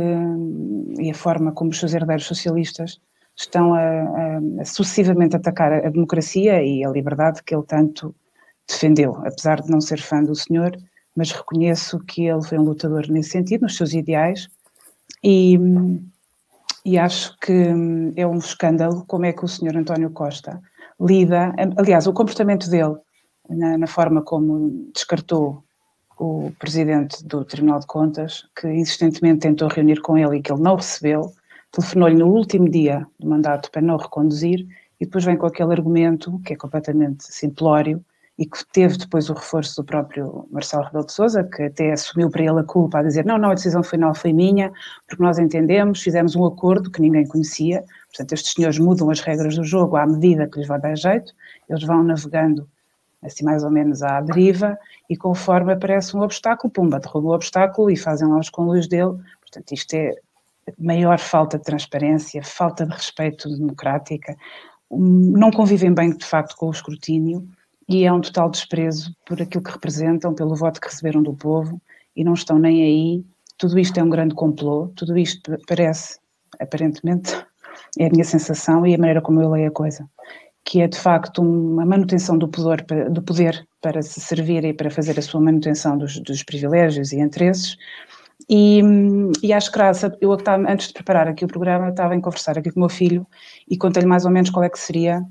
e 1.00 1.12
a 1.12 1.14
forma 1.14 1.52
como 1.52 1.70
os 1.70 1.80
seus 1.80 1.94
herdeiros 1.94 2.26
socialistas 2.26 3.00
estão 3.38 3.74
a, 3.74 3.80
a, 3.80 4.62
a 4.62 4.66
sucessivamente 4.66 5.36
atacar 5.36 5.72
a 5.72 5.90
democracia 5.90 6.62
e 6.64 6.84
a 6.84 6.90
liberdade 6.90 7.44
que 7.44 7.56
ele 7.56 7.64
tanto 7.64 8.14
defendeu, 8.68 9.16
apesar 9.26 9.62
de 9.62 9.70
não 9.70 9.80
ser 9.80 10.02
fã 10.02 10.24
do 10.24 10.36
senhor, 10.36 10.76
mas 11.16 11.32
reconheço 11.32 12.00
que 12.00 12.28
ele 12.28 12.44
foi 12.44 12.58
um 12.58 12.64
lutador 12.64 13.08
nesse 13.10 13.32
sentido, 13.32 13.64
nos 13.64 13.78
seus 13.78 13.94
ideais, 13.94 14.48
e, 15.24 15.58
e 16.86 16.98
acho 16.98 17.38
que 17.40 17.54
é 18.16 18.26
um 18.26 18.38
escândalo 18.38 19.06
como 19.08 19.26
é 19.26 19.34
que 19.34 19.46
o 19.46 19.48
senhor 19.48 19.76
António 19.76 20.10
Costa 20.12 20.62
lida, 21.00 21.54
aliás, 21.78 22.08
o 22.08 22.14
comportamento 22.14 22.70
dele, 22.70 22.96
na, 23.50 23.78
na 23.78 23.88
forma 23.88 24.22
como 24.22 24.90
descartou 24.94 25.64
o 26.20 26.52
presidente 26.60 27.26
do 27.26 27.44
Tribunal 27.44 27.80
de 27.80 27.88
Contas, 27.88 28.48
que 28.56 28.68
insistentemente 28.68 29.40
tentou 29.40 29.68
reunir 29.68 30.02
com 30.02 30.18
ele 30.18 30.38
e 30.38 30.42
que 30.42 30.52
ele 30.52 30.62
não 30.62 30.76
recebeu, 30.76 31.32
telefonou-lhe 31.72 32.16
no 32.16 32.28
último 32.28 32.70
dia 32.70 33.08
do 33.20 33.28
mandato 33.28 33.72
para 33.72 33.82
não 33.82 33.98
reconduzir 33.98 34.68
e 35.00 35.06
depois 35.06 35.26
vem 35.26 35.36
com 35.36 35.48
aquele 35.48 35.72
argumento 35.72 36.40
que 36.46 36.54
é 36.54 36.56
completamente 36.56 37.24
simplório 37.24 38.06
e 38.38 38.46
que 38.46 38.66
teve 38.72 38.98
depois 38.98 39.30
o 39.30 39.34
reforço 39.34 39.82
do 39.82 39.86
próprio 39.86 40.48
Marcelo 40.52 40.84
Rebelo 40.86 41.06
de 41.06 41.12
Sousa, 41.12 41.44
que 41.44 41.64
até 41.64 41.92
assumiu 41.92 42.30
para 42.30 42.42
ele 42.44 42.60
a 42.60 42.64
culpa 42.64 43.00
a 43.00 43.04
dizer 43.04 43.26
não, 43.26 43.38
não, 43.38 43.52
a 43.52 43.54
decisão 43.54 43.84
final 43.84 44.16
foi 44.16 44.34
minha, 44.34 44.72
porque 45.08 45.22
nós 45.22 45.38
entendemos, 45.38 46.02
fizemos 46.02 46.36
um 46.36 46.46
acordo 46.46 46.90
que 46.90 47.02
ninguém 47.02 47.28
conhecia, 47.28 47.84
portanto 48.08 48.34
estes 48.34 48.54
senhores 48.54 48.80
mudam 48.80 49.10
as 49.10 49.20
regras 49.20 49.56
do 49.56 49.64
jogo 49.64 49.96
à 49.96 50.08
medida 50.08 50.48
que 50.48 50.60
lhes 50.60 50.68
vai 50.68 50.80
dar 50.80 50.96
jeito, 50.96 51.34
eles 51.70 51.84
vão 51.84 52.04
navegando 52.04 52.68
assim 53.22 53.44
mais 53.46 53.64
ou 53.64 53.70
menos 53.70 54.02
à 54.02 54.20
deriva 54.22 54.78
e 55.10 55.16
conforme 55.16 55.74
aparece 55.74 56.18
um 56.18 56.22
obstáculo, 56.22 56.72
pumba, 56.72 57.00
derruba 57.00 57.30
o 57.30 57.36
obstáculo 57.36 57.92
e 57.92 57.98
fazem 57.98 58.28
lá 58.28 58.40
os 58.40 58.50
conluios 58.50 58.88
dele, 58.88 59.16
portanto 59.40 59.72
isto 59.72 59.94
é 59.94 60.16
maior 60.80 61.20
falta 61.20 61.58
de 61.58 61.64
transparência, 61.64 62.42
falta 62.44 62.86
de 62.86 62.94
respeito 62.94 63.50
democrática, 63.50 64.36
não 64.90 65.52
convivem 65.52 65.94
bem 65.94 66.16
de 66.16 66.26
facto 66.26 66.56
com 66.56 66.68
o 66.68 66.72
escrutínio, 66.72 67.48
e 67.92 68.06
é 68.06 68.14
um 68.14 68.22
total 68.22 68.50
desprezo 68.50 69.14
por 69.26 69.42
aquilo 69.42 69.64
que 69.64 69.72
representam, 69.72 70.34
pelo 70.34 70.56
voto 70.56 70.80
que 70.80 70.88
receberam 70.88 71.22
do 71.22 71.34
povo 71.34 71.82
e 72.16 72.24
não 72.24 72.34
estão 72.34 72.58
nem 72.58 72.82
aí. 72.82 73.26
Tudo 73.58 73.78
isto 73.78 74.00
é 74.00 74.04
um 74.04 74.10
grande 74.10 74.34
complô, 74.34 74.88
tudo 74.96 75.18
isto 75.18 75.52
parece, 75.68 76.18
aparentemente, 76.60 77.34
é 78.00 78.08
a 78.08 78.10
minha 78.10 78.24
sensação 78.24 78.86
e 78.88 78.96
a 78.96 78.98
maneira 78.98 79.22
como 79.22 79.42
eu 79.42 79.50
leio 79.50 79.68
a 79.68 79.72
coisa, 79.72 80.10
que 80.64 80.82
é 80.82 80.88
de 80.88 80.98
facto 80.98 81.42
uma 81.42 81.86
manutenção 81.86 82.38
do 82.38 82.48
poder, 82.48 82.86
do 83.12 83.22
poder 83.22 83.68
para 83.82 84.02
se 84.02 84.22
servir 84.22 84.64
e 84.64 84.74
para 84.74 84.90
fazer 84.90 85.20
a 85.20 85.22
sua 85.22 85.42
manutenção 85.42 85.98
dos, 85.98 86.18
dos 86.20 86.44
privilégios 86.44 87.12
e 87.12 87.20
interesses. 87.20 87.76
E, 88.50 88.82
e 89.44 89.52
acho 89.52 89.72
graça, 89.72 90.18
eu 90.22 90.32
antes 90.68 90.88
de 90.88 90.94
preparar 90.94 91.28
aqui 91.28 91.44
o 91.44 91.48
programa, 91.48 91.90
estava 91.90 92.16
em 92.16 92.22
conversar 92.22 92.58
aqui 92.58 92.72
com 92.72 92.80
o 92.80 92.84
meu 92.84 92.90
filho 92.90 93.28
e 93.70 93.78
contei-lhe 93.78 94.08
mais 94.08 94.24
ou 94.24 94.32
menos 94.32 94.50
qual 94.50 94.64
é 94.64 94.70
que 94.70 94.80
seria 94.80 95.22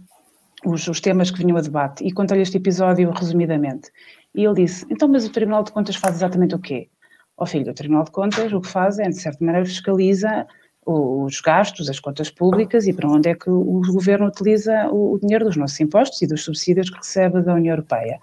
os, 0.65 0.87
os 0.89 1.01
temas 1.01 1.31
que 1.31 1.39
vinham 1.39 1.57
a 1.57 1.61
debate 1.61 2.05
e 2.05 2.13
contei-lhe 2.13 2.43
este 2.43 2.57
episódio 2.57 3.11
resumidamente. 3.11 3.91
E 4.35 4.45
ele 4.45 4.65
disse: 4.65 4.87
Então, 4.91 5.09
mas 5.09 5.27
o 5.27 5.31
Tribunal 5.31 5.63
de 5.63 5.73
Contas 5.73 5.97
faz 5.97 6.17
exatamente 6.17 6.55
o 6.55 6.59
quê? 6.59 6.89
Ó 7.37 7.45
oh, 7.45 7.47
filho, 7.47 7.71
o 7.71 7.75
Tribunal 7.75 8.05
de 8.05 8.11
Contas 8.11 8.53
o 8.53 8.61
que 8.61 8.69
faz 8.69 8.99
é, 8.99 9.09
de 9.09 9.21
certa 9.21 9.45
maneira, 9.45 9.67
fiscaliza 9.67 10.47
os 10.87 11.41
gastos, 11.41 11.89
as 11.89 12.01
contas 12.01 12.31
públicas 12.31 12.87
e 12.87 12.93
para 12.93 13.09
onde 13.09 13.29
é 13.29 13.35
que 13.35 13.51
o 13.51 13.81
governo 13.93 14.27
utiliza 14.27 14.89
o 14.91 15.19
dinheiro 15.21 15.45
dos 15.45 15.57
nossos 15.57 15.79
impostos 15.79 16.21
e 16.23 16.27
dos 16.27 16.43
subsídios 16.43 16.91
que 16.91 16.97
recebe 16.97 17.43
da 17.43 17.55
União 17.55 17.75
Europeia. 17.75 18.19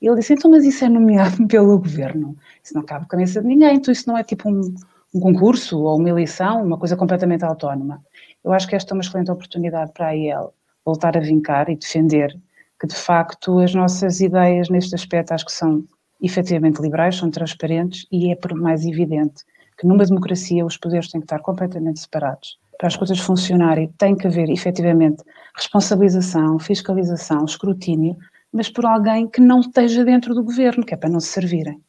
E 0.00 0.06
ele 0.06 0.16
disse: 0.16 0.32
Então, 0.34 0.50
mas 0.50 0.64
isso 0.64 0.84
é 0.84 0.88
nomeado 0.88 1.46
pelo 1.48 1.78
governo? 1.78 2.36
Isso 2.62 2.74
não 2.74 2.82
cabe 2.82 3.04
a 3.04 3.08
cabeça 3.08 3.40
de 3.40 3.46
ninguém, 3.46 3.76
então 3.76 3.92
isso 3.92 4.08
não 4.08 4.16
é 4.16 4.24
tipo 4.24 4.48
um, 4.48 4.74
um 5.14 5.20
concurso 5.20 5.78
ou 5.80 5.98
uma 5.98 6.08
eleição, 6.08 6.64
uma 6.64 6.78
coisa 6.78 6.96
completamente 6.96 7.44
autónoma. 7.44 8.04
Eu 8.44 8.52
acho 8.52 8.68
que 8.68 8.76
esta 8.76 8.92
é 8.92 8.94
uma 8.94 9.02
excelente 9.02 9.30
oportunidade 9.30 9.92
para 9.92 10.08
a 10.08 10.12
IEL 10.12 10.52
voltar 10.86 11.16
a 11.16 11.20
vincar 11.20 11.68
e 11.68 11.76
defender 11.76 12.34
que, 12.80 12.86
de 12.86 12.94
facto, 12.94 13.58
as 13.58 13.74
nossas 13.74 14.20
ideias 14.20 14.70
neste 14.70 14.94
aspecto 14.94 15.32
acho 15.32 15.44
que 15.44 15.52
são 15.52 15.84
efetivamente 16.22 16.80
liberais, 16.80 17.16
são 17.16 17.30
transparentes 17.30 18.06
e 18.10 18.30
é 18.30 18.36
por 18.36 18.54
mais 18.54 18.86
evidente 18.86 19.44
que 19.76 19.86
numa 19.86 20.04
democracia 20.04 20.64
os 20.64 20.76
poderes 20.76 21.10
têm 21.10 21.20
que 21.20 21.26
estar 21.26 21.40
completamente 21.40 22.00
separados. 22.00 22.58
Para 22.78 22.88
as 22.88 22.96
coisas 22.96 23.18
funcionarem 23.18 23.92
tem 23.98 24.14
que 24.14 24.26
haver 24.26 24.48
efetivamente 24.48 25.22
responsabilização, 25.54 26.58
fiscalização, 26.58 27.44
escrutínio, 27.44 28.16
mas 28.52 28.70
por 28.70 28.86
alguém 28.86 29.28
que 29.28 29.40
não 29.40 29.60
esteja 29.60 30.04
dentro 30.04 30.34
do 30.34 30.44
governo, 30.44 30.84
que 30.84 30.94
é 30.94 30.96
para 30.96 31.10
não 31.10 31.20
se 31.20 31.28
servirem. 31.28 31.80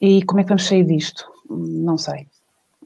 E 0.00 0.22
como 0.24 0.40
é 0.40 0.42
que 0.42 0.48
vamos 0.48 0.66
sair 0.66 0.84
disto? 0.84 1.24
Não 1.48 1.96
sei. 1.96 2.26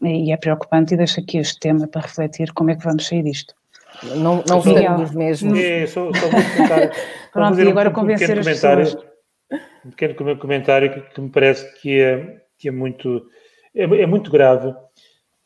E 0.03 0.33
é 0.33 0.37
preocupante 0.37 0.95
e 0.95 0.97
deixo 0.97 1.21
aqui 1.21 1.39
este 1.39 1.59
tema 1.59 1.87
para 1.87 2.03
refletir 2.03 2.53
como 2.53 2.71
é 2.71 2.77
que 2.77 2.85
vamos 2.85 3.07
sair 3.07 3.23
disto. 3.23 3.55
Não, 4.03 4.43
não 4.49 4.61
votaremos 4.61 5.13
mesmo. 5.13 5.57
É, 5.57 5.87
só, 5.87 6.13
só 6.13 6.29
vou 6.29 6.31
comentar. 6.31 6.91
Pronto, 7.33 7.61
e 7.61 7.69
agora 7.69 7.91
um, 7.91 7.93
convencer 7.93 8.37
um 8.37 8.41
as 8.41 8.47
pessoas. 8.47 8.97
Um 9.85 9.91
pequeno 9.91 10.39
comentário 10.39 10.93
que, 10.93 11.01
que, 11.15 11.21
me 11.21 11.31
parece 11.31 11.81
que 11.81 12.01
é, 12.01 12.43
que 12.59 12.69
é 12.69 12.71
muito 12.71 13.27
é, 13.75 13.85
é, 13.85 14.07
muito 14.07 14.31
grave. 14.31 14.75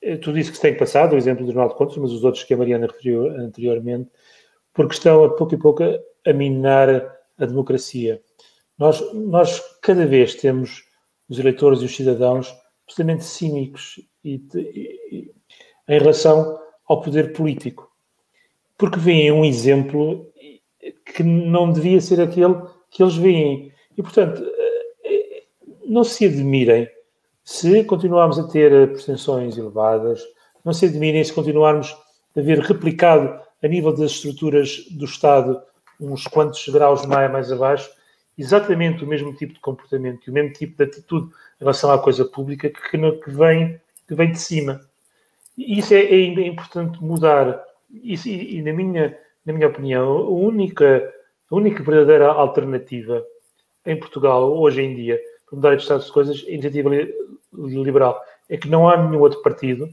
Eh, 0.03 0.17
tu 0.17 0.33
disse 0.33 0.51
que 0.51 0.57
se 0.57 0.63
tem 0.63 0.77
passado, 0.77 1.15
o 1.15 1.19
exemplo 1.19 1.45
do 1.45 1.53
Jornal 1.53 1.71
de 1.71 1.77
Contas, 1.77 1.97
mas 1.97 2.13
os 2.13 2.25
outros 2.25 2.45
que 2.45 2.55
a 2.55 2.57
Mariana 2.57 2.87
referiu 2.87 3.29
anteriormente, 3.29 4.11
porque 4.75 4.95
estão 4.95 5.25
a 5.25 5.35
pouco 5.35 5.55
e 5.55 5.59
pouco 5.59 5.83
a 5.83 6.33
minar 6.33 6.89
a 7.39 7.47
democracia. 7.47 8.21
Nós, 8.79 9.03
nós 9.15 9.63
cada 9.81 10.07
vez 10.07 10.35
temos 10.35 10.85
os 11.29 11.39
eleitores 11.39 11.81
e 11.81 11.87
os 11.87 11.97
cidadãos 11.97 12.55
absolutamente 12.85 13.25
cínicos 13.25 14.01
e, 14.23 14.35
e, 14.55 15.01
e, 15.11 15.35
em 15.89 15.99
relação 15.99 16.59
ao 16.87 17.01
poder 17.01 17.33
político 17.33 17.91
porque 18.77 18.99
veem 18.99 19.33
um 19.33 19.45
exemplo 19.45 20.31
que 21.05 21.23
não 21.23 21.73
devia 21.73 22.01
ser 22.01 22.21
aquele 22.21 22.55
que 22.91 23.03
eles 23.03 23.17
veem. 23.17 23.73
E, 23.97 24.03
portanto, 24.03 24.43
eh, 25.05 25.45
não 25.87 26.05
se 26.05 26.27
admirem 26.27 26.89
se 27.45 27.85
continuarmos 27.85 28.39
a 28.39 28.49
ter 28.49 28.93
pretensões 28.93 29.57
elevadas, 29.57 30.23
não 30.65 30.73
se 30.73 30.87
admirem 30.87 31.23
se 31.23 31.33
continuarmos 31.33 31.97
a 32.37 32.41
ver 32.41 32.59
replicado 32.59 33.41
a 33.63 33.69
nível 33.69 33.93
das 33.93 34.13
estruturas 34.13 34.85
do 34.91 35.05
Estado 35.05 35.63
uns 36.01 36.27
quantos 36.27 36.69
graus 36.69 37.07
mais, 37.07 37.31
mais 37.33 37.53
abaixo, 37.53 37.89
exatamente 38.37 39.05
o 39.05 39.07
mesmo 39.07 39.33
tipo 39.35 39.55
de 39.55 39.61
comportamento 39.61 40.27
e 40.27 40.31
o 40.31 40.33
mesmo 40.33 40.53
tipo 40.53 40.77
de 40.77 40.85
atitude 40.85 41.27
em 41.29 41.61
relação 41.61 41.91
à 41.91 41.99
coisa 41.99 42.25
pública 42.25 42.69
que, 42.69 42.81
que, 42.91 43.31
vem, 43.31 43.81
que 44.07 44.15
vem 44.15 44.33
de 44.33 44.39
cima. 44.39 44.81
E 45.57 45.79
isso 45.79 45.95
é, 45.95 46.01
é 46.01 46.47
importante 46.47 47.03
mudar 47.03 47.65
e, 47.91 48.15
e, 48.59 48.63
na, 48.63 48.73
minha, 48.73 49.19
na 49.45 49.53
minha 49.53 49.69
opinião, 49.69 50.09
a 50.09 50.31
única, 50.31 51.13
a 51.51 51.55
única 51.55 51.83
verdadeira 51.83 52.29
alternativa 52.29 53.25
em 53.85 53.99
Portugal, 53.99 54.53
hoje 54.59 54.83
em 54.83 54.95
dia, 54.95 55.21
para 55.47 55.57
mudar 55.57 55.77
de 55.77 55.83
estado 55.83 56.05
de 56.05 56.13
coisas, 56.13 56.45
a 56.47 56.51
iniciativa 56.51 56.91
liberal, 57.53 58.21
é 58.49 58.57
que 58.57 58.69
não 58.69 58.89
há 58.89 58.97
nenhum 58.97 59.21
outro 59.21 59.43
partido 59.43 59.89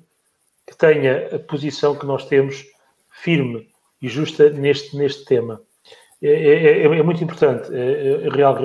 que 0.66 0.76
tenha 0.76 1.36
a 1.36 1.40
posição 1.40 1.96
que 1.96 2.06
nós 2.06 2.26
temos 2.26 2.66
firme 3.10 3.70
e 4.02 4.10
justa 4.10 4.50
neste, 4.50 4.96
neste 4.98 5.26
tema. 5.26 5.62
É, 6.22 6.30
é, 6.30 6.80
é, 6.80 6.84
é 6.86 7.04
muito 7.04 7.24
importante 7.24 7.74
é, 7.74 8.26
é 8.26 8.30
real, 8.30 8.58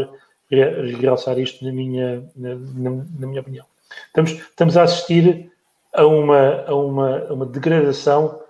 realçar 1.01 1.39
isto 1.39 1.65
na 1.65 1.73
minha, 1.73 2.25
na, 2.35 2.55
na, 2.55 3.27
minha 3.27 3.41
opinião. 3.41 3.67
Estamos, 4.07 4.33
estamos 4.33 4.77
a 4.77 4.85
assistir 4.85 5.51
a 5.93 6.07
uma, 6.07 6.65
a 6.67 6.75
uma, 6.75 7.19
a 7.29 7.33
uma 7.35 7.47
degradação 7.47 8.41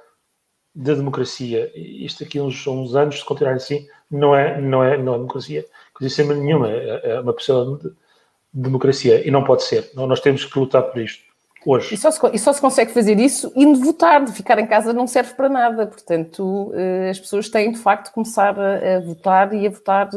da 0.79 0.95
democracia. 0.95 1.73
Isto 1.75 2.23
aqui 2.23 2.41
uns, 2.41 2.65
uns 2.69 2.95
anos, 2.95 3.19
se 3.19 3.25
continuar 3.25 3.55
assim, 3.55 3.85
não 4.09 4.35
é, 4.35 4.61
não 4.61 4.85
é, 4.85 4.97
não 4.97 5.15
é 5.15 5.17
democracia. 5.17 5.67
Coisa 5.93 6.35
nenhuma, 6.35 6.71
é, 6.71 7.01
é 7.03 7.21
uma 7.21 7.33
pessoa 7.33 7.79
de 7.83 7.91
democracia 8.53 9.27
e 9.27 9.31
não 9.31 9.43
pode 9.43 9.65
ser. 9.65 9.91
Nós 9.95 10.21
temos 10.21 10.45
que 10.45 10.57
lutar 10.57 10.85
por 10.85 11.03
isto 11.03 11.25
hoje. 11.67 11.93
E 11.93 11.99
só, 11.99 12.13
se, 12.13 12.21
e 12.33 12.39
só 12.39 12.53
se 12.53 12.61
consegue 12.61 12.93
fazer 12.93 13.19
isso 13.19 13.53
indo 13.57 13.81
votar, 13.81 14.25
de 14.25 14.33
ficar 14.33 14.57
em 14.61 14.69
casa 14.69 14.93
não 14.93 15.09
serve 15.09 15.35
para 15.35 15.49
nada. 15.49 15.89
Portanto, 15.89 16.71
eh, 16.73 17.11
as 17.11 17.19
pessoas 17.19 17.49
têm 17.49 17.73
de 17.73 17.79
facto 17.79 18.07
de 18.07 18.13
começar 18.13 18.57
a, 18.57 18.99
a 18.99 19.01
votar 19.01 19.53
e 19.53 19.67
a 19.67 19.71
votar 19.71 20.09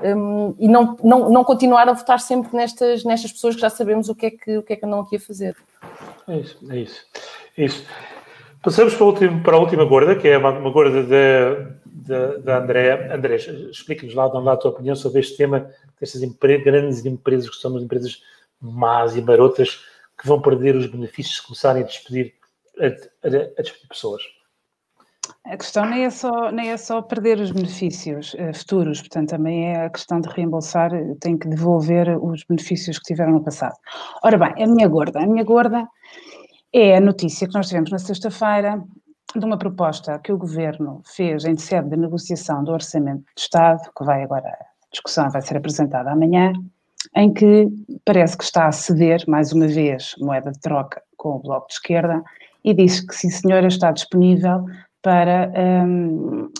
um, 0.00 0.54
e 0.60 0.68
não, 0.68 0.96
não, 1.02 1.28
não 1.28 1.42
continuar 1.42 1.88
a 1.88 1.92
votar 1.92 2.20
sempre 2.20 2.56
nestas, 2.56 3.02
nestas 3.02 3.32
pessoas 3.32 3.56
que 3.56 3.60
já 3.60 3.68
sabemos 3.68 4.08
o 4.08 4.14
que 4.14 4.26
é 4.26 4.30
que, 4.30 4.58
o 4.58 4.62
que, 4.62 4.74
é 4.74 4.76
que 4.76 4.86
andam 4.86 5.00
aqui 5.00 5.16
a 5.16 5.20
fazer. 5.20 5.56
É 6.28 6.36
isso, 6.36 6.58
é 6.70 6.76
isso. 6.78 7.06
É 7.56 7.64
isso. 7.64 7.84
Passamos 8.62 8.94
para 8.94 9.04
a, 9.04 9.06
última, 9.06 9.42
para 9.42 9.56
a 9.56 9.60
última 9.60 9.84
gorda, 9.84 10.16
que 10.16 10.28
é 10.28 10.36
uma, 10.36 10.50
uma 10.50 10.70
gorda 10.70 11.02
da, 11.04 12.58
André. 12.58 13.12
André, 13.12 13.36
explica-nos 13.36 14.14
lá, 14.14 14.28
dá 14.28 14.38
lá 14.38 14.54
a 14.54 14.56
tua 14.56 14.72
opinião 14.72 14.96
sobre 14.96 15.20
este 15.20 15.36
tema 15.36 15.70
destas 16.00 16.22
grandes 16.64 17.04
empresas 17.04 17.50
que 17.50 17.56
são 17.56 17.76
as 17.76 17.82
empresas 17.82 18.22
más 18.60 19.16
e 19.16 19.22
marotas 19.22 19.84
que 20.20 20.26
vão 20.26 20.40
perder 20.40 20.74
os 20.74 20.86
benefícios 20.86 21.36
se 21.36 21.46
começarem 21.46 21.82
a 21.82 21.86
despedir, 21.86 22.34
a, 22.80 22.86
a, 22.86 23.28
a 23.58 23.62
despedir 23.62 23.88
pessoas. 23.88 24.22
A 25.44 25.56
questão 25.56 25.84
nem 25.86 26.04
é 26.04 26.10
só, 26.10 26.50
nem 26.50 26.70
é 26.70 26.76
só 26.76 27.00
perder 27.00 27.38
os 27.38 27.50
benefícios 27.50 28.34
uh, 28.34 28.52
futuros, 28.54 29.00
portanto, 29.00 29.30
também 29.30 29.72
é 29.72 29.86
a 29.86 29.90
questão 29.90 30.20
de 30.20 30.28
reembolsar, 30.28 30.90
tem 31.20 31.38
que 31.38 31.48
devolver 31.48 32.18
os 32.22 32.44
benefícios 32.44 32.98
que 32.98 33.04
tiveram 33.04 33.32
no 33.32 33.44
passado. 33.44 33.74
Ora 34.22 34.36
bem, 34.36 34.62
a 34.62 34.66
minha 34.66 34.88
gorda, 34.88 35.20
a 35.20 35.26
minha 35.26 35.44
gorda 35.44 35.86
é 36.72 36.96
a 36.96 37.00
notícia 37.00 37.46
que 37.46 37.54
nós 37.54 37.68
tivemos 37.68 37.90
na 37.90 37.98
sexta-feira 37.98 38.82
de 39.34 39.44
uma 39.44 39.58
proposta 39.58 40.18
que 40.18 40.32
o 40.32 40.38
Governo 40.38 41.02
fez 41.04 41.44
em 41.44 41.56
sede 41.56 41.90
de 41.90 41.96
negociação 41.96 42.64
do 42.64 42.72
Orçamento 42.72 43.24
de 43.36 43.42
Estado, 43.42 43.80
que 43.96 44.04
vai 44.04 44.22
agora, 44.22 44.48
a 44.48 44.66
discussão 44.90 45.30
vai 45.30 45.42
ser 45.42 45.56
apresentada 45.56 46.10
amanhã, 46.10 46.52
em 47.14 47.32
que 47.32 47.68
parece 48.04 48.36
que 48.36 48.44
está 48.44 48.66
a 48.66 48.72
ceder, 48.72 49.24
mais 49.28 49.52
uma 49.52 49.66
vez, 49.66 50.14
moeda 50.18 50.50
de 50.50 50.60
troca 50.60 51.02
com 51.16 51.36
o 51.36 51.38
Bloco 51.40 51.68
de 51.68 51.74
Esquerda, 51.74 52.22
e 52.64 52.74
diz 52.74 53.00
que 53.00 53.14
sim, 53.14 53.30
senhora, 53.30 53.68
está 53.68 53.92
disponível 53.92 54.64
para 55.02 55.50
um, 55.86 56.50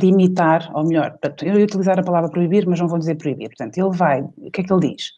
limitar, 0.00 0.70
ou 0.74 0.86
melhor, 0.86 1.18
eu 1.42 1.58
ia 1.58 1.64
utilizar 1.64 1.98
a 1.98 2.02
palavra 2.02 2.30
proibir, 2.30 2.66
mas 2.66 2.80
não 2.80 2.88
vou 2.88 2.98
dizer 2.98 3.16
proibir. 3.16 3.48
Portanto, 3.48 3.76
ele 3.76 3.96
vai, 3.96 4.22
o 4.22 4.50
que 4.50 4.60
é 4.60 4.64
que 4.64 4.72
ele 4.72 4.94
diz? 4.94 5.10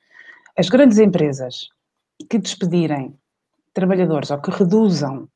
As 0.57 0.69
grandes 0.69 0.99
empresas 0.99 1.69
que 2.31 2.39
despedirem 2.39 3.15
trabalhadores 3.73 4.31
ou 4.31 4.39
que 4.39 4.51
reduzam 4.51 5.29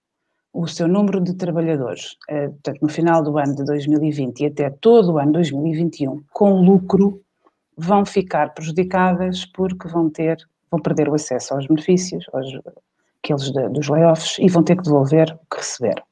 o 0.53 0.67
seu 0.67 0.89
número 0.89 1.21
de 1.21 1.35
trabalhadores, 1.35 2.17
eh, 2.29 2.49
portanto, 2.49 2.79
no 2.81 2.89
final 2.89 3.23
do 3.23 3.37
ano 3.37 3.55
de 3.55 3.65
2020 3.65 4.41
e 4.41 4.47
até 4.47 4.71
todo 4.71 5.13
o 5.13 5.19
ano 5.19 5.33
2021, 5.33 6.23
com 6.33 6.63
lucro, 6.63 7.21
vão 7.77 8.07
ficar 8.07 8.55
prejudicadas 8.55 9.45
porque 9.45 9.87
vão 9.87 10.09
ter, 10.09 10.39
vão 10.71 10.81
perder 10.81 11.09
o 11.11 11.15
acesso 11.15 11.53
aos 11.53 11.67
benefícios, 11.67 12.25
aos, 12.33 12.47
aqueles 13.23 13.53
de, 13.53 13.69
dos 13.69 13.89
layoffs, 13.89 14.39
e 14.39 14.49
vão 14.49 14.63
ter 14.63 14.77
que 14.77 14.85
devolver 14.85 15.31
o 15.31 15.55
que 15.55 15.59
receberam. 15.59 16.03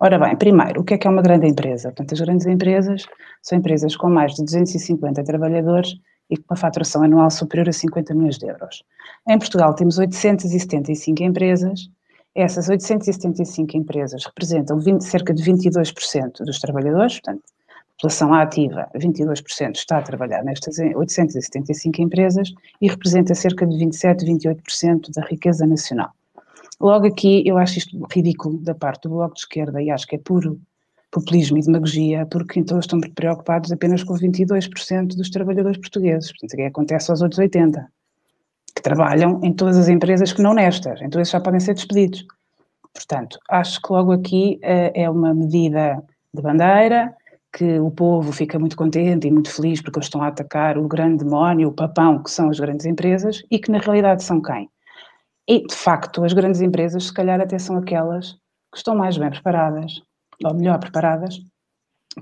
Ora 0.00 0.18
bem, 0.18 0.36
primeiro, 0.36 0.80
o 0.80 0.84
que 0.84 0.94
é 0.94 0.98
que 0.98 1.06
é 1.06 1.10
uma 1.10 1.22
grande 1.22 1.46
empresa? 1.46 1.88
Portanto, 1.90 2.12
as 2.12 2.20
grandes 2.20 2.46
empresas 2.46 3.06
são 3.40 3.56
empresas 3.58 3.94
com 3.94 4.10
mais 4.10 4.34
de 4.34 4.42
250 4.44 5.22
trabalhadores 5.22 5.94
e 6.30 6.36
com 6.36 6.44
uma 6.54 6.56
faturação 6.56 7.02
anual 7.02 7.30
superior 7.30 7.68
a 7.68 7.72
50 7.72 8.14
milhões 8.14 8.38
de 8.38 8.46
euros. 8.46 8.82
Em 9.28 9.38
Portugal 9.38 9.74
temos 9.74 9.98
875 9.98 11.22
empresas, 11.22 11.88
essas 12.34 12.68
875 12.68 13.76
empresas 13.76 14.24
representam 14.26 14.78
20, 14.78 15.00
cerca 15.02 15.32
de 15.32 15.42
22% 15.42 16.44
dos 16.44 16.58
trabalhadores, 16.58 17.14
portanto, 17.14 17.42
a 17.70 17.96
população 17.96 18.34
ativa, 18.34 18.90
22% 18.94 19.74
está 19.74 19.98
a 19.98 20.02
trabalhar 20.02 20.44
nestas 20.44 20.76
875 20.78 22.02
empresas 22.02 22.52
e 22.78 22.88
representa 22.88 23.34
cerca 23.34 23.66
de 23.66 23.78
27, 23.78 24.26
28% 24.26 25.14
da 25.14 25.22
riqueza 25.22 25.66
nacional. 25.66 26.10
Logo 26.78 27.06
aqui, 27.06 27.42
eu 27.46 27.56
acho 27.56 27.78
isto 27.78 28.06
ridículo 28.12 28.58
da 28.58 28.74
parte 28.74 29.04
do 29.04 29.14
Bloco 29.14 29.34
de 29.34 29.40
Esquerda 29.40 29.82
e 29.82 29.90
acho 29.90 30.06
que 30.06 30.16
é 30.16 30.18
puro 30.18 30.60
populismo 31.16 31.56
e 31.56 31.62
demagogia, 31.62 32.26
porque 32.26 32.60
então 32.60 32.78
estão 32.78 33.00
preocupados 33.00 33.72
apenas 33.72 34.04
com 34.04 34.14
22% 34.14 35.16
dos 35.16 35.30
trabalhadores 35.30 35.78
portugueses. 35.78 36.30
Portanto, 36.30 36.52
o 36.52 36.56
que 36.56 36.62
acontece 36.62 37.10
aos 37.10 37.22
outros 37.22 37.40
80%, 37.40 37.86
que 38.74 38.82
trabalham 38.82 39.40
em 39.42 39.54
todas 39.54 39.78
as 39.78 39.88
empresas 39.88 40.34
que 40.34 40.42
não 40.42 40.52
nestas, 40.52 41.00
então 41.00 41.20
esses 41.20 41.32
já 41.32 41.40
podem 41.40 41.60
ser 41.60 41.72
despedidos. 41.72 42.26
Portanto, 42.92 43.38
acho 43.48 43.80
que 43.80 43.90
logo 43.90 44.12
aqui 44.12 44.60
uh, 44.62 44.92
é 44.94 45.08
uma 45.08 45.32
medida 45.32 46.02
de 46.34 46.42
bandeira, 46.42 47.14
que 47.56 47.78
o 47.80 47.90
povo 47.90 48.32
fica 48.32 48.58
muito 48.58 48.76
contente 48.76 49.26
e 49.26 49.30
muito 49.30 49.50
feliz 49.50 49.80
porque 49.80 49.98
eles 49.98 50.06
estão 50.06 50.22
a 50.22 50.28
atacar 50.28 50.76
o 50.76 50.86
grande 50.86 51.24
demónio, 51.24 51.68
o 51.68 51.72
papão, 51.72 52.22
que 52.22 52.30
são 52.30 52.50
as 52.50 52.60
grandes 52.60 52.84
empresas, 52.84 53.42
e 53.50 53.58
que 53.58 53.70
na 53.70 53.78
realidade 53.78 54.22
são 54.22 54.42
quem? 54.42 54.68
E, 55.48 55.66
de 55.66 55.74
facto, 55.74 56.22
as 56.22 56.34
grandes 56.34 56.60
empresas, 56.60 57.04
se 57.04 57.14
calhar, 57.14 57.40
até 57.40 57.58
são 57.58 57.78
aquelas 57.78 58.32
que 58.70 58.78
estão 58.78 58.94
mais 58.94 59.16
bem 59.16 59.30
preparadas, 59.30 60.02
ou 60.44 60.54
melhor 60.54 60.78
preparadas, 60.78 61.38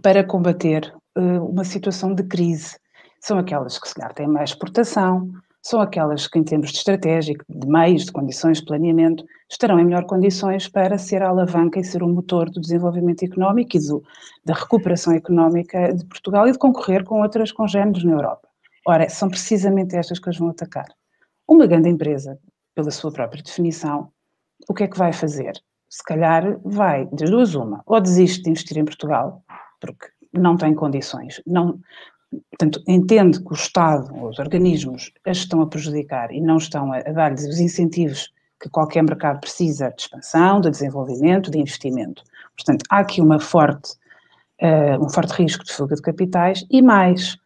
para 0.03 0.25
combater 0.25 0.93
uh, 1.17 1.45
uma 1.45 1.65
situação 1.65 2.15
de 2.15 2.25
crise. 2.25 2.77
São 3.21 3.39
aquelas 3.39 3.79
que, 3.79 3.89
se 3.89 3.95
calhar, 3.95 4.13
têm 4.13 4.27
mais 4.27 4.51
exportação, 4.51 5.31
são 5.63 5.81
aquelas 5.81 6.27
que, 6.27 6.39
em 6.39 6.45
termos 6.45 6.73
de 6.73 6.79
estratégia, 6.79 7.35
de 7.49 7.67
meios, 7.67 8.05
de 8.05 8.13
condições 8.13 8.59
de 8.59 8.67
planeamento, 8.67 9.25
estarão 9.51 9.81
em 9.81 9.85
melhor 9.85 10.05
condições 10.05 10.69
para 10.69 10.99
ser 10.99 11.23
a 11.23 11.31
alavanca 11.31 11.81
e 11.81 11.85
ser 11.85 12.03
o 12.03 12.09
motor 12.09 12.51
do 12.51 12.61
desenvolvimento 12.61 13.25
económico 13.25 13.77
e 13.77 13.81
do, 13.81 14.03
da 14.45 14.53
recuperação 14.53 15.15
económica 15.15 15.95
de 15.95 16.05
Portugal 16.05 16.47
e 16.47 16.53
de 16.53 16.59
concorrer 16.59 17.03
com 17.05 17.23
outras 17.23 17.51
congêneres 17.51 18.05
na 18.05 18.13
Europa. 18.13 18.47
Ora, 18.87 19.09
são 19.09 19.31
precisamente 19.31 19.97
estas 19.97 20.19
que 20.19 20.29
as 20.29 20.37
vão 20.37 20.51
atacar. 20.51 20.87
Uma 21.49 21.67
grande 21.67 21.89
empresa 21.89 22.39
pela 22.75 22.91
sua 22.91 23.11
própria 23.11 23.43
definição, 23.43 24.11
o 24.69 24.75
que 24.75 24.85
é 24.85 24.89
que 24.89 24.99
vai 24.99 25.15
fazer? 25.15 25.55
Se 25.95 26.03
calhar 26.03 26.59
vai, 26.65 27.07
de 27.13 27.27
duas 27.27 27.55
uma, 27.55 27.81
ou 27.87 28.01
desiste 28.01 28.43
de 28.43 28.51
investir 28.51 28.77
em 28.79 28.85
Portugal, 28.85 29.45
porque 29.81 30.09
não 30.33 30.57
tem 30.57 30.75
condições, 30.75 31.41
não, 31.47 31.79
portanto, 32.51 32.83
entende 32.89 33.39
que 33.39 33.53
o 33.53 33.55
Estado, 33.55 34.13
os 34.27 34.41
organismos, 34.41 35.13
as 35.25 35.37
estão 35.37 35.61
a 35.61 35.69
prejudicar 35.69 36.33
e 36.33 36.41
não 36.41 36.57
estão 36.57 36.93
a, 36.93 36.97
a 36.97 37.13
dar-lhes 37.13 37.47
os 37.47 37.61
incentivos 37.61 38.33
que 38.61 38.69
qualquer 38.69 39.05
mercado 39.05 39.39
precisa 39.39 39.91
de 39.91 40.03
expansão, 40.03 40.61
de 40.61 40.69
desenvolvimento, 40.69 41.49
de 41.49 41.61
investimento. 41.61 42.25
Portanto, 42.57 42.83
há 42.91 42.99
aqui 42.99 43.21
uma 43.21 43.39
forte, 43.39 43.93
uh, 44.63 45.01
um 45.01 45.09
forte 45.09 45.31
risco 45.35 45.63
de 45.63 45.73
fuga 45.73 45.95
de 45.95 46.03
capitais 46.03 46.67
e 46.73 46.83
mais, 46.83 47.39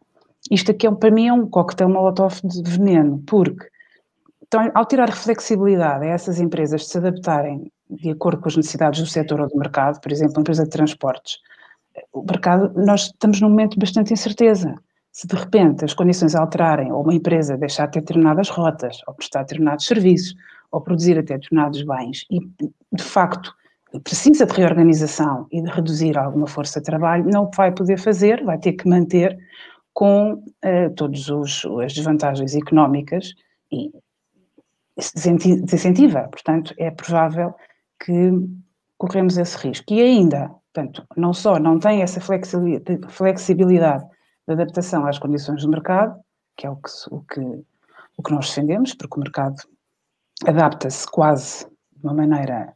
isto 0.49 0.71
aqui 0.71 0.87
é, 0.87 0.91
para 0.91 1.11
mim 1.11 1.27
é 1.27 1.33
um 1.33 1.47
coquetel 1.47 1.89
molotov 1.89 2.41
de 2.43 2.63
veneno, 2.63 3.21
porque 3.27 3.67
então, 4.41 4.71
ao 4.73 4.87
tirar 4.87 5.11
flexibilidade 5.11 6.03
a 6.03 6.09
essas 6.09 6.39
empresas 6.39 6.81
de 6.81 6.87
se 6.87 6.97
adaptarem 6.97 7.71
de 7.89 8.11
acordo 8.11 8.41
com 8.41 8.47
as 8.47 8.55
necessidades 8.55 8.99
do 8.99 9.07
setor 9.07 9.41
ou 9.41 9.47
do 9.47 9.57
mercado, 9.57 9.99
por 9.99 10.11
exemplo, 10.11 10.35
uma 10.37 10.41
empresa 10.41 10.63
de 10.63 10.69
transportes, 10.69 11.39
o 12.13 12.21
mercado, 12.21 12.71
nós 12.75 13.05
estamos 13.05 13.41
num 13.41 13.49
momento 13.49 13.73
de 13.73 13.79
bastante 13.79 14.13
incerteza. 14.13 14.75
Se 15.11 15.27
de 15.27 15.35
repente 15.35 15.83
as 15.83 15.93
condições 15.93 16.35
alterarem, 16.35 16.91
ou 16.91 17.01
uma 17.01 17.13
empresa 17.13 17.57
deixar 17.57 17.87
de 17.87 17.93
ter 17.93 18.01
determinadas 18.01 18.49
rotas, 18.49 19.01
ou 19.07 19.13
prestar 19.13 19.41
determinados 19.41 19.85
serviços, 19.85 20.35
ou 20.71 20.81
produzir 20.81 21.17
até 21.17 21.35
determinados 21.35 21.81
bens, 21.83 22.25
e 22.29 22.39
de 22.93 23.03
facto 23.03 23.53
precisa 24.03 24.45
de 24.45 24.53
reorganização 24.53 25.47
e 25.51 25.63
de 25.63 25.69
reduzir 25.69 26.17
alguma 26.17 26.45
força 26.45 26.79
de 26.79 26.85
trabalho, 26.85 27.25
não 27.25 27.49
vai 27.55 27.71
poder 27.71 27.97
fazer, 27.97 28.43
vai 28.43 28.59
ter 28.59 28.73
que 28.73 28.87
manter 28.87 29.35
com 29.93 30.33
uh, 30.33 30.93
todas 30.95 31.27
as 31.83 31.93
desvantagens 31.93 32.55
económicas 32.55 33.33
e 33.71 33.91
desincentiva. 34.95 36.27
Portanto, 36.31 36.73
é 36.77 36.91
provável 36.91 37.55
que 38.03 38.31
corremos 38.97 39.37
esse 39.37 39.57
risco. 39.57 39.93
E 39.93 40.01
ainda, 40.01 40.49
portanto, 40.73 41.05
não 41.15 41.33
só 41.33 41.59
não 41.59 41.79
tem 41.79 42.01
essa 42.01 42.21
flexibilidade 42.21 44.05
de 44.47 44.53
adaptação 44.53 45.05
às 45.05 45.19
condições 45.19 45.63
do 45.63 45.69
mercado, 45.69 46.19
que 46.57 46.67
é 46.67 46.69
o 46.69 46.75
que, 46.75 46.89
o 47.11 47.21
que, 47.21 47.63
o 48.17 48.23
que 48.23 48.31
nós 48.31 48.49
defendemos, 48.49 48.93
porque 48.93 49.17
o 49.17 49.23
mercado 49.23 49.55
adapta-se 50.45 51.07
quase 51.09 51.65
de 51.65 52.03
uma 52.03 52.13
maneira 52.13 52.73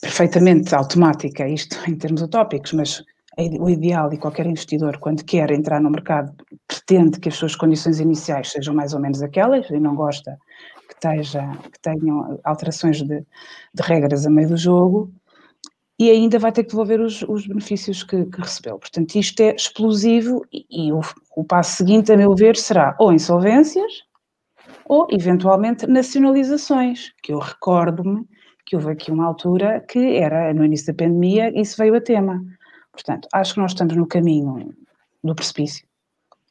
perfeitamente 0.00 0.74
automática, 0.74 1.46
isto 1.48 1.78
em 1.88 1.96
termos 1.96 2.22
utópicos, 2.22 2.72
mas 2.72 3.02
o 3.60 3.70
ideal 3.70 4.12
e 4.12 4.18
qualquer 4.18 4.46
investidor, 4.46 4.98
quando 4.98 5.24
quer 5.24 5.50
entrar 5.52 5.80
no 5.80 5.90
mercado, 5.90 6.34
pretende 6.66 7.20
que 7.20 7.28
as 7.28 7.36
suas 7.36 7.54
condições 7.54 8.00
iniciais 8.00 8.50
sejam 8.50 8.74
mais 8.74 8.92
ou 8.94 9.00
menos 9.00 9.22
aquelas 9.22 9.70
e 9.70 9.78
não 9.78 9.94
gosta 9.94 10.36
esteja, 10.98 11.42
que 11.72 11.80
tenham 11.80 12.38
alterações 12.44 13.02
de, 13.02 13.24
de, 13.74 13.82
regras 13.82 14.26
a 14.26 14.30
meio 14.30 14.48
do 14.48 14.56
jogo 14.56 15.12
e 15.98 16.10
ainda 16.10 16.38
vai 16.38 16.52
ter 16.52 16.64
que 16.64 16.70
devolver 16.70 17.00
os, 17.00 17.22
os 17.22 17.46
benefícios 17.46 18.02
que, 18.02 18.24
que, 18.26 18.40
recebeu. 18.40 18.78
Portanto, 18.78 19.16
isto 19.16 19.40
é 19.40 19.54
explosivo 19.54 20.44
e, 20.52 20.66
e 20.70 20.92
o, 20.92 21.00
o, 21.36 21.44
passo 21.44 21.76
seguinte, 21.76 22.12
a 22.12 22.16
meu 22.16 22.34
ver, 22.34 22.56
será 22.56 22.94
ou 22.98 23.12
insolvências 23.12 23.92
ou, 24.84 25.06
eventualmente, 25.10 25.86
nacionalizações, 25.86 27.12
que 27.22 27.32
eu 27.32 27.38
recordo-me 27.38 28.26
que 28.68 28.76
houve 28.76 28.90
aqui 28.90 29.10
uma 29.10 29.24
altura 29.24 29.80
que 29.88 30.16
era 30.16 30.52
no 30.52 30.62
início 30.62 30.88
da 30.88 31.04
pandemia, 31.04 31.50
isso 31.58 31.74
veio 31.78 31.96
a 31.96 32.00
tema. 32.02 32.38
Portanto, 32.92 33.26
acho 33.32 33.54
que 33.54 33.60
nós 33.60 33.70
estamos 33.70 33.96
no 33.96 34.06
caminho 34.06 34.74
do 35.24 35.34
precipício. 35.34 35.86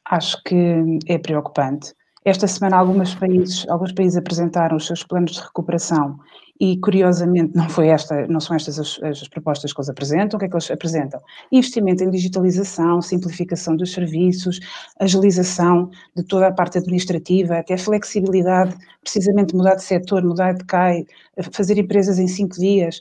Acho 0.04 0.42
que 0.42 0.98
é 1.06 1.16
preocupante. 1.16 1.94
Esta 2.28 2.46
semana 2.46 2.76
alguns 2.76 3.14
países, 3.14 3.66
alguns 3.70 3.92
países 3.92 4.18
apresentaram 4.18 4.76
os 4.76 4.86
seus 4.86 5.02
planos 5.02 5.32
de 5.32 5.40
recuperação 5.40 6.18
e, 6.60 6.78
curiosamente, 6.78 7.56
não, 7.56 7.70
foi 7.70 7.88
esta, 7.88 8.26
não 8.26 8.38
são 8.38 8.54
estas 8.54 8.78
as, 8.78 9.02
as, 9.02 9.26
propostas 9.28 9.72
que 9.72 9.80
eles 9.80 9.88
apresentam. 9.88 10.36
O 10.36 10.38
que 10.38 10.44
é 10.44 10.48
que 10.50 10.54
eles 10.54 10.70
apresentam? 10.70 11.22
Investimento 11.50 12.04
em 12.04 12.10
digitalização, 12.10 13.00
simplificação 13.00 13.74
dos 13.74 13.94
serviços, 13.94 14.60
agilização 15.00 15.88
de 16.14 16.22
toda 16.22 16.48
a 16.48 16.52
parte 16.52 16.76
administrativa, 16.76 17.60
até 17.60 17.78
flexibilidade, 17.78 18.76
precisamente 19.00 19.56
mudar 19.56 19.76
de 19.76 19.84
setor, 19.84 20.22
mudar 20.22 20.52
de 20.52 20.66
CAI, 20.66 21.06
fazer 21.50 21.78
empresas 21.78 22.18
em 22.18 22.28
cinco 22.28 22.56
dias, 22.56 23.00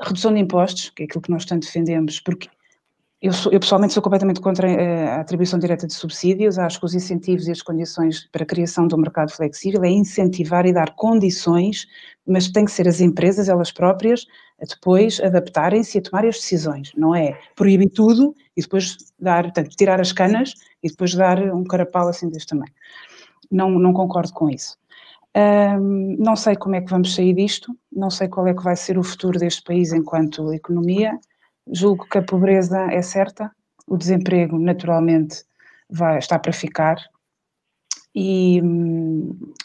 redução 0.00 0.32
de 0.32 0.40
impostos, 0.40 0.88
que 0.88 1.02
é 1.02 1.04
aquilo 1.04 1.20
que 1.20 1.30
nós 1.30 1.44
tanto 1.44 1.66
defendemos, 1.66 2.20
porque 2.20 2.48
eu, 3.22 3.32
sou, 3.32 3.52
eu, 3.52 3.60
pessoalmente 3.60 3.92
sou 3.92 4.02
completamente 4.02 4.40
contra 4.40 4.68
eh, 4.68 5.06
a 5.06 5.20
atribuição 5.20 5.56
direta 5.56 5.86
de 5.86 5.94
subsídios. 5.94 6.58
Acho 6.58 6.80
que 6.80 6.86
os 6.86 6.92
incentivos 6.92 7.46
e 7.46 7.52
as 7.52 7.62
condições 7.62 8.28
para 8.32 8.42
a 8.42 8.46
criação 8.46 8.88
de 8.88 8.96
um 8.96 8.98
mercado 8.98 9.30
flexível 9.30 9.84
é 9.84 9.90
incentivar 9.90 10.66
e 10.66 10.72
dar 10.72 10.96
condições, 10.96 11.86
mas 12.26 12.50
tem 12.50 12.64
que 12.64 12.72
ser 12.72 12.88
as 12.88 13.00
empresas, 13.00 13.48
elas 13.48 13.70
próprias, 13.70 14.26
a 14.60 14.64
depois 14.64 15.20
adaptarem-se 15.20 15.96
e 15.96 16.00
a 16.00 16.02
tomarem 16.02 16.30
as 16.30 16.36
decisões. 16.36 16.90
Não 16.96 17.14
é 17.14 17.38
proibir 17.54 17.90
tudo 17.90 18.34
e 18.56 18.60
depois 18.60 18.96
dar, 19.20 19.44
portanto, 19.44 19.68
tirar 19.76 20.00
as 20.00 20.10
canas 20.10 20.54
e 20.82 20.88
depois 20.88 21.14
dar 21.14 21.40
um 21.54 21.62
carapau 21.62 22.08
assim 22.08 22.28
deste 22.28 22.48
tamanho. 22.48 22.72
Não, 23.48 23.70
não 23.70 23.92
concordo 23.92 24.32
com 24.32 24.50
isso. 24.50 24.76
Não 26.18 26.34
sei 26.34 26.56
como 26.56 26.74
é 26.74 26.80
que 26.80 26.90
vamos 26.90 27.14
sair 27.14 27.34
disto, 27.34 27.74
não 27.90 28.10
sei 28.10 28.26
qual 28.28 28.48
é 28.48 28.54
que 28.54 28.62
vai 28.64 28.74
ser 28.74 28.98
o 28.98 29.02
futuro 29.02 29.38
deste 29.38 29.62
país 29.62 29.92
enquanto 29.92 30.52
economia 30.52 31.18
julgo 31.70 32.08
que 32.08 32.18
a 32.18 32.22
pobreza 32.22 32.92
é 32.92 33.02
certa, 33.02 33.50
o 33.86 33.96
desemprego 33.96 34.58
naturalmente 34.58 35.44
vai 35.88 36.18
estar 36.18 36.38
para 36.38 36.52
ficar. 36.52 36.96
E, 38.14 38.60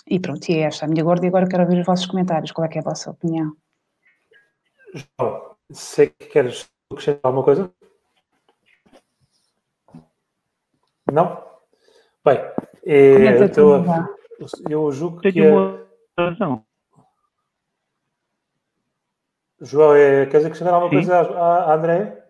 e 0.07 0.19
pronto, 0.19 0.49
e 0.49 0.55
é 0.55 0.61
esta 0.61 0.85
a 0.85 0.87
minha 0.87 1.03
gorda. 1.03 1.25
E 1.25 1.29
agora 1.29 1.47
quero 1.47 1.63
ouvir 1.63 1.79
os 1.79 1.85
vossos 1.85 2.05
comentários. 2.05 2.51
Qual 2.51 2.65
é, 2.65 2.75
é 2.75 2.79
a 2.79 2.83
vossa 2.83 3.11
opinião? 3.11 3.55
João, 4.93 5.55
sei 5.71 6.07
que 6.07 6.27
queres 6.27 6.69
acrescentar 6.91 7.21
alguma 7.23 7.43
coisa? 7.43 7.71
Não? 11.11 11.43
Bem, 12.25 12.39
é, 12.85 13.43
então, 13.43 13.83
eu 14.69 14.91
julgo 14.91 15.19
que. 15.21 15.39
É... 15.39 15.51
uma 15.51 15.85
razão. 16.17 16.66
João, 19.61 19.95
é, 19.95 20.25
queres 20.27 20.45
acrescentar 20.45 20.73
alguma 20.73 20.89
Sim. 20.89 21.07
coisa 21.07 21.19
à, 21.19 21.71
à 21.71 21.75
Andréia? 21.75 22.27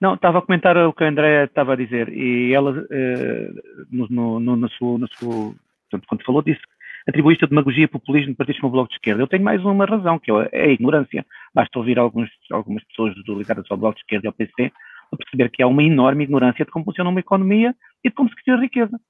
Não, 0.00 0.14
estava 0.14 0.38
a 0.38 0.42
comentar 0.42 0.76
o 0.76 0.92
que 0.92 1.02
a 1.02 1.08
Andréia 1.08 1.44
estava 1.44 1.72
a 1.72 1.76
dizer 1.76 2.08
e 2.10 2.54
ela, 2.54 2.86
eh, 2.90 3.50
no, 3.90 4.38
no, 4.38 4.56
no, 4.56 4.68
sua, 4.70 4.98
na 4.98 5.08
sua, 5.08 5.52
portanto, 5.90 6.06
quando 6.06 6.24
falou 6.24 6.40
disso, 6.40 6.60
atribuíste 7.08 7.44
a 7.44 7.48
demagogia 7.48 7.84
e 7.84 7.88
populismo 7.88 8.28
de 8.28 8.36
partidos 8.36 8.60
como 8.60 8.68
o 8.68 8.72
Bloco 8.72 8.90
de 8.90 8.94
Esquerda. 8.94 9.22
Eu 9.22 9.26
tenho 9.26 9.42
mais 9.42 9.64
uma 9.64 9.86
razão, 9.86 10.18
que 10.18 10.30
é 10.52 10.66
a 10.66 10.68
ignorância. 10.68 11.26
Basta 11.52 11.78
ouvir 11.78 11.98
alguns, 11.98 12.30
algumas 12.52 12.84
pessoas 12.84 13.14
ligadas 13.26 13.64
ao 13.70 13.76
Bloco 13.76 13.96
de 13.96 14.02
Esquerda 14.02 14.26
e 14.26 14.28
ao 14.28 14.32
PC 14.32 14.72
para 15.10 15.18
perceber 15.18 15.50
que 15.50 15.62
há 15.62 15.66
uma 15.66 15.82
enorme 15.82 16.24
ignorância 16.24 16.64
de 16.64 16.70
como 16.70 16.84
funciona 16.84 17.10
uma 17.10 17.20
economia 17.20 17.74
e 18.04 18.08
de 18.08 18.14
como 18.14 18.28
se 18.28 18.36
cria 18.36 18.56
riqueza. 18.56 19.00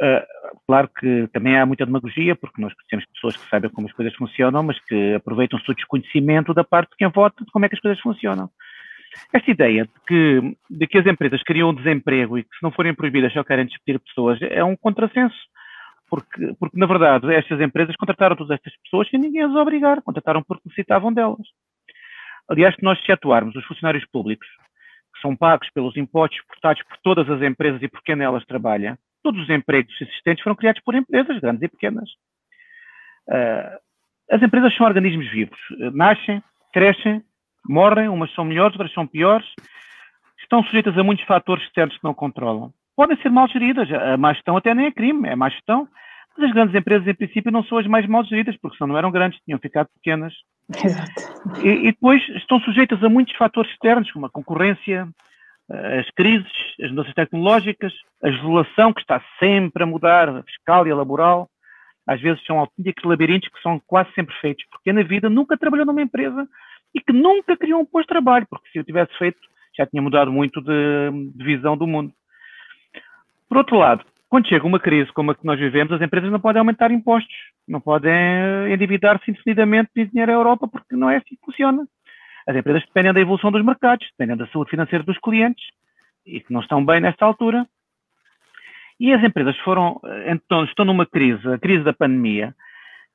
Uh, 0.00 0.58
claro 0.66 0.90
que 0.98 1.26
também 1.32 1.56
há 1.56 1.64
muita 1.64 1.86
demagogia, 1.86 2.36
porque 2.36 2.60
nós 2.60 2.72
conhecemos 2.74 3.06
pessoas 3.14 3.36
que 3.36 3.48
sabem 3.48 3.70
como 3.70 3.86
as 3.86 3.92
coisas 3.94 4.14
funcionam, 4.14 4.62
mas 4.62 4.78
que 4.80 5.14
aproveitam-se 5.14 5.66
do 5.66 5.74
desconhecimento 5.74 6.52
da 6.52 6.64
parte 6.64 6.90
de 6.90 6.96
quem 6.96 7.08
vota 7.08 7.44
de 7.44 7.50
como 7.50 7.64
é 7.64 7.68
que 7.68 7.76
as 7.76 7.80
coisas 7.80 8.00
funcionam. 8.00 8.50
Esta 9.32 9.50
ideia 9.50 9.84
de 9.84 9.90
que, 10.06 10.56
de 10.68 10.86
que 10.86 10.98
as 10.98 11.06
empresas 11.06 11.42
criam 11.42 11.74
desemprego 11.74 12.36
e 12.36 12.42
que 12.42 12.56
se 12.56 12.62
não 12.62 12.70
forem 12.70 12.94
proibidas 12.94 13.32
só 13.32 13.42
querem 13.42 13.64
despedir 13.64 13.98
pessoas 14.00 14.38
é 14.42 14.62
um 14.62 14.76
contrassenso. 14.76 15.36
Porque, 16.08 16.54
porque, 16.60 16.78
na 16.78 16.86
verdade, 16.86 17.34
estas 17.34 17.60
empresas 17.60 17.96
contrataram 17.96 18.36
todas 18.36 18.54
estas 18.54 18.76
pessoas 18.82 19.08
sem 19.08 19.18
ninguém 19.18 19.42
as 19.42 19.54
obrigar, 19.54 20.02
contrataram 20.02 20.42
porque 20.42 20.62
necessitavam 20.66 21.12
delas. 21.12 21.46
Aliás, 22.48 22.74
se 22.76 22.82
nós 22.82 22.98
atuarmos 23.10 23.56
os 23.56 23.64
funcionários 23.64 24.04
públicos, 24.12 24.46
que 25.14 25.20
são 25.20 25.34
pagos 25.34 25.68
pelos 25.70 25.96
impostos 25.96 26.40
portados 26.46 26.82
por 26.84 26.96
todas 26.98 27.28
as 27.28 27.42
empresas 27.42 27.82
e 27.82 27.88
por 27.88 28.02
quem 28.02 28.14
nelas 28.14 28.44
trabalha, 28.44 28.96
todos 29.26 29.42
os 29.42 29.50
empregos 29.50 29.92
existentes 30.00 30.44
foram 30.44 30.54
criados 30.54 30.80
por 30.84 30.94
empresas, 30.94 31.40
grandes 31.40 31.60
e 31.60 31.68
pequenas. 31.68 32.08
Uh, 33.26 33.76
as 34.30 34.40
empresas 34.40 34.72
são 34.76 34.86
organismos 34.86 35.28
vivos. 35.32 35.58
Nascem, 35.92 36.40
crescem, 36.72 37.20
morrem, 37.68 38.08
umas 38.08 38.32
são 38.34 38.44
melhores, 38.44 38.74
outras 38.74 38.92
são 38.92 39.04
piores. 39.04 39.44
Estão 40.38 40.62
sujeitas 40.62 40.96
a 40.96 41.02
muitos 41.02 41.24
fatores 41.26 41.64
externos 41.64 41.96
que 41.98 42.04
não 42.04 42.14
controlam. 42.14 42.72
Podem 42.94 43.20
ser 43.20 43.30
mal 43.30 43.48
geridas. 43.48 43.90
A 43.92 44.16
má 44.16 44.32
gestão 44.32 44.56
até 44.56 44.72
nem 44.72 44.86
é 44.86 44.92
crime, 44.92 45.28
é 45.28 45.34
má 45.34 45.48
gestão. 45.48 45.88
Mas 46.38 46.46
as 46.46 46.54
grandes 46.54 46.76
empresas, 46.76 47.08
em 47.08 47.14
princípio, 47.14 47.50
não 47.50 47.64
são 47.64 47.78
as 47.78 47.86
mais 47.88 48.06
mal 48.06 48.22
geridas, 48.24 48.56
porque 48.58 48.76
senão 48.76 48.90
não 48.90 48.98
eram 48.98 49.10
grandes, 49.10 49.40
tinham 49.44 49.58
ficado 49.58 49.88
pequenas. 49.94 50.32
Exato. 50.84 51.64
E, 51.64 51.88
e 51.88 51.92
depois 51.92 52.22
estão 52.28 52.60
sujeitas 52.60 53.02
a 53.02 53.08
muitos 53.08 53.34
fatores 53.34 53.72
externos, 53.72 54.08
como 54.12 54.26
a 54.26 54.30
concorrência, 54.30 55.08
as 55.68 56.08
crises, 56.10 56.50
as 56.82 56.90
mudanças 56.90 57.14
tecnológicas, 57.14 57.92
a 58.22 58.28
legislação 58.28 58.92
que 58.92 59.00
está 59.00 59.22
sempre 59.38 59.82
a 59.82 59.86
mudar, 59.86 60.28
a 60.28 60.42
fiscal 60.42 60.86
e 60.86 60.90
a 60.90 60.96
laboral, 60.96 61.48
às 62.06 62.20
vezes 62.20 62.44
são 62.44 62.60
autênticos 62.60 63.04
labirintos 63.04 63.48
que 63.48 63.60
são 63.60 63.80
quase 63.86 64.12
sempre 64.14 64.34
feitos, 64.40 64.64
porque 64.70 64.92
na 64.92 65.02
vida 65.02 65.28
nunca 65.28 65.58
trabalhou 65.58 65.86
numa 65.86 66.02
empresa 66.02 66.46
e 66.94 67.00
que 67.00 67.12
nunca 67.12 67.56
criou 67.56 67.80
um 67.80 67.84
posto 67.84 68.06
de 68.06 68.14
trabalho, 68.14 68.46
porque 68.48 68.68
se 68.70 68.78
eu 68.78 68.84
tivesse 68.84 69.16
feito 69.18 69.38
já 69.76 69.86
tinha 69.86 70.02
mudado 70.02 70.32
muito 70.32 70.60
de, 70.62 71.30
de 71.34 71.44
visão 71.44 71.76
do 71.76 71.86
mundo. 71.86 72.12
Por 73.48 73.58
outro 73.58 73.76
lado, 73.76 74.04
quando 74.28 74.48
chega 74.48 74.66
uma 74.66 74.80
crise 74.80 75.12
como 75.12 75.30
a 75.30 75.34
que 75.34 75.44
nós 75.44 75.58
vivemos, 75.58 75.92
as 75.92 76.00
empresas 76.00 76.30
não 76.30 76.40
podem 76.40 76.60
aumentar 76.60 76.90
impostos, 76.90 77.34
não 77.68 77.80
podem 77.80 78.12
endividar-se 78.72 79.30
indefinidamente 79.30 79.90
de 79.94 80.06
dinheiro 80.06 80.32
à 80.32 80.34
Europa, 80.34 80.66
porque 80.66 80.96
não 80.96 81.10
é 81.10 81.16
assim 81.16 81.36
que 81.36 81.44
funciona. 81.44 81.86
As 82.46 82.56
empresas 82.56 82.82
dependem 82.84 83.12
da 83.12 83.20
evolução 83.20 83.50
dos 83.50 83.64
mercados, 83.64 84.06
dependem 84.10 84.36
da 84.36 84.46
saúde 84.52 84.70
financeira 84.70 85.04
dos 85.04 85.18
clientes 85.18 85.66
e 86.24 86.40
que 86.40 86.52
não 86.52 86.60
estão 86.60 86.84
bem 86.84 87.00
nesta 87.00 87.24
altura. 87.24 87.66
E 88.98 89.12
as 89.12 89.22
empresas 89.22 89.56
foram, 89.58 90.00
então, 90.26 90.64
estão 90.64 90.84
numa 90.84 91.04
crise, 91.04 91.46
a 91.48 91.58
crise 91.58 91.84
da 91.84 91.92
pandemia, 91.92 92.54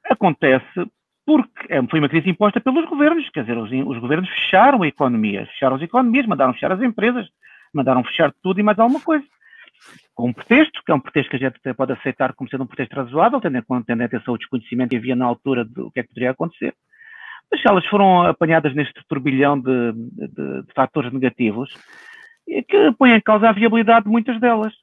acontece 0.10 0.86
porque 1.26 1.74
é, 1.74 1.82
foi 1.88 2.00
uma 2.00 2.10
crise 2.10 2.30
imposta 2.30 2.60
pelos 2.60 2.86
governos, 2.90 3.30
quer 3.30 3.42
dizer, 3.42 3.58
os, 3.58 3.72
os, 3.72 4.00
governos 4.00 4.30
fecharam 4.30 4.82
a 4.82 4.88
economia, 4.88 5.46
fecharam 5.48 5.76
as 5.76 5.82
economias, 5.82 6.26
mandaram 6.26 6.54
fechar 6.54 6.72
as 6.72 6.82
empresas, 6.82 7.28
mandaram 7.74 8.04
fechar 8.04 8.34
tudo 8.42 8.60
e 8.60 8.64
mais 8.64 8.78
alguma 8.80 9.00
coisa. 9.00 9.26
Com 10.14 10.30
um 10.30 10.34
pretexto, 10.34 10.84
que 10.84 10.92
é 10.92 10.96
um 10.96 11.00
pretexto 11.00 11.30
que 11.30 11.38
a 11.38 11.50
gente 11.50 11.74
pode 11.76 11.94
aceitar 11.94 12.34
como 12.34 12.50
sendo 12.50 12.64
um 12.64 12.68
pretexto 12.68 12.96
razoável, 12.96 13.40
tendo 13.40 13.58
em, 13.58 13.84
tendo 13.84 14.02
em 14.02 14.06
atenção 14.06 14.34
o 14.34 14.38
desconhecimento 14.38 14.90
que 14.90 14.98
havia 14.98 15.16
na 15.16 15.26
altura 15.26 15.64
do 15.64 15.90
que 15.92 16.00
é 16.00 16.04
que 16.04 16.10
poderia 16.10 16.32
acontecer. 16.32 16.76
Mas 17.52 17.66
elas 17.66 17.86
foram 17.88 18.24
apanhadas 18.24 18.74
neste 18.74 19.02
turbilhão 19.08 19.60
de, 19.60 19.92
de, 19.94 20.28
de 20.64 20.74
fatores 20.74 21.12
negativos 21.12 21.74
que 22.46 22.92
põem 22.98 23.14
em 23.14 23.22
causa 23.22 23.50
a 23.50 23.54
viabilidade 23.54 24.06
de 24.06 24.12
muitas 24.12 24.40
delas. 24.40 24.74